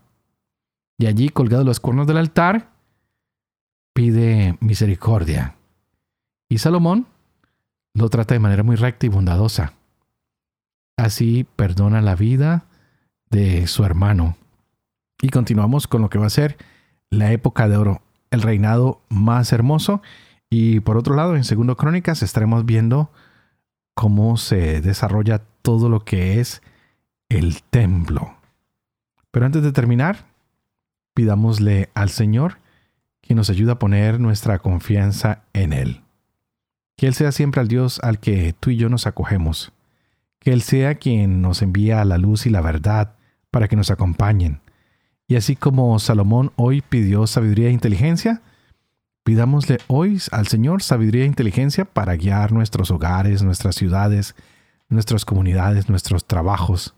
Y 0.99 1.07
allí, 1.07 1.29
colgado 1.29 1.65
los 1.65 1.81
cuernos 1.81 2.07
del 2.07 2.17
altar, 2.19 2.71
pide 3.93 4.57
misericordia. 4.61 5.57
Y 6.49 6.59
Salomón 6.59 7.07
lo 7.95 8.09
trata 8.09 8.35
de 8.35 8.41
manera 8.41 8.63
muy 8.63 8.77
recta 8.77 9.07
y 9.07 9.09
bondadosa. 9.09 9.75
Así 10.97 11.47
perdona 11.57 12.01
la 12.01 12.15
vida 12.15 12.67
de 13.31 13.67
su 13.67 13.85
hermano. 13.85 14.37
Y 15.21 15.29
continuamos 15.31 15.87
con 15.87 16.03
lo 16.03 16.11
que 16.11 16.19
va 16.19 16.27
a 16.27 16.31
ser 16.31 16.57
la 17.11 17.33
época 17.33 17.69
de 17.69 17.77
oro, 17.77 18.03
el 18.31 18.43
reinado 18.43 19.01
más 19.09 19.53
hermoso. 19.53 20.03
Y 20.51 20.81
por 20.81 20.97
otro 20.97 21.15
lado, 21.15 21.37
en 21.37 21.45
Segundo 21.45 21.77
Crónicas 21.77 22.23
estaremos 22.23 22.65
viendo 22.65 23.11
cómo 23.95 24.37
se 24.37 24.81
desarrolla 24.81 25.43
todo 25.63 25.89
lo 25.89 26.05
que 26.05 26.41
es 26.41 26.63
el 27.39 27.63
templo. 27.63 28.37
Pero 29.31 29.47
antes 29.47 29.63
de 29.63 29.73
terminar, 29.73 30.27
pidámosle 31.15 31.89
al 31.95 32.11
Señor 32.11 32.59
que 33.21 33.35
nos 33.35 33.49
ayude 33.51 33.73
a 33.73 33.79
poner 33.79 34.21
nuestra 34.21 34.59
confianza 34.59 35.43
en 35.53 35.73
Él. 35.73 36.03
Que 36.97 37.07
Él 37.07 37.15
sea 37.15 37.33
siempre 37.33 37.63
el 37.63 37.69
Dios 37.69 38.01
al 38.03 38.19
que 38.19 38.55
tú 38.59 38.71
y 38.71 38.77
yo 38.77 38.89
nos 38.89 39.07
acogemos. 39.07 39.73
Que 40.39 40.53
Él 40.53 40.63
sea 40.63 40.97
quien 40.97 41.41
nos 41.41 41.63
envía 41.63 42.05
la 42.05 42.19
luz 42.19 42.47
y 42.47 42.51
la 42.51 42.61
verdad 42.61 43.15
para 43.51 43.69
que 43.69 43.77
nos 43.77 43.91
acompañen. 43.91 44.61
Y 45.27 45.37
así 45.37 45.57
como 45.57 45.99
Salomón 45.99 46.53
hoy 46.57 46.83
pidió 46.83 47.27
sabiduría 47.27 47.69
e 47.69 47.73
inteligencia, 47.73 48.43
pidámosle 49.25 49.79
hoy 49.87 50.21
al 50.33 50.49
Señor 50.49 50.83
sabiduría 50.83 51.23
e 51.23 51.29
inteligencia 51.29 51.85
para 51.85 52.17
guiar 52.17 52.53
nuestros 52.53 52.91
hogares, 52.91 53.43
nuestras 53.43 53.77
ciudades, 53.77 54.35
nuestras 54.89 55.25
comunidades, 55.25 55.89
nuestros 55.89 56.27
trabajos. 56.27 56.95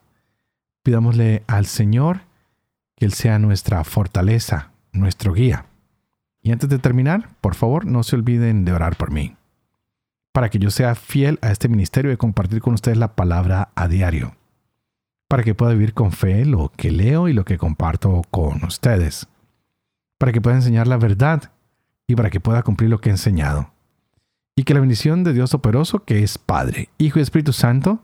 Pidámosle 0.85 1.43
al 1.47 1.65
Señor 1.65 2.21
que 2.95 3.07
Él 3.07 3.13
sea 3.15 3.39
nuestra 3.39 3.83
fortaleza, 3.85 4.71
nuestro 4.93 5.33
guía. 5.33 5.65
Y 6.43 6.53
antes 6.53 6.69
de 6.69 6.79
terminar, 6.79 7.31
por 7.41 7.55
favor, 7.55 7.87
no 7.87 8.03
se 8.03 8.17
olviden 8.17 8.67
de 8.67 8.73
orar 8.73 8.97
por 8.97 9.11
mí, 9.11 9.35
para 10.33 10.51
que 10.51 10.59
yo 10.59 10.71
sea 10.71 10.95
fiel 10.95 11.39
a 11.41 11.51
este 11.51 11.71
ministerio 11.71 12.13
y 12.13 12.19
compartir 12.19 12.61
con 12.61 12.75
ustedes 12.75 12.99
la 12.99 13.17
palabra 13.17 13.71
a 13.75 13.89
diario, 13.89 14.37
para 15.27 15.43
que 15.43 15.55
pueda 15.55 15.73
vivir 15.73 15.95
con 15.95 16.13
fe 16.13 16.45
lo 16.45 16.71
que 16.77 16.91
leo 16.91 17.29
y 17.29 17.33
lo 17.33 17.47
que 17.47 17.57
comparto 17.57 18.21
con 18.31 18.63
ustedes, 18.63 19.27
para 20.19 20.33
que 20.33 20.43
pueda 20.43 20.57
enseñar 20.57 20.87
la 20.87 20.99
verdad 20.99 21.51
y 22.07 22.15
para 22.15 22.29
que 22.29 22.41
pueda 22.41 22.63
cumplir 22.63 22.91
lo 22.91 23.01
que 23.01 23.09
he 23.09 23.13
enseñado. 23.13 23.73
Y 24.55 24.65
que 24.65 24.75
la 24.75 24.81
bendición 24.81 25.25
de 25.25 25.33
Dios 25.33 25.55
operoso, 25.55 26.05
que 26.05 26.23
es 26.23 26.37
Padre, 26.37 26.91
Hijo 26.99 27.19
y 27.19 27.23
Espíritu 27.23 27.55
Santo, 27.55 28.04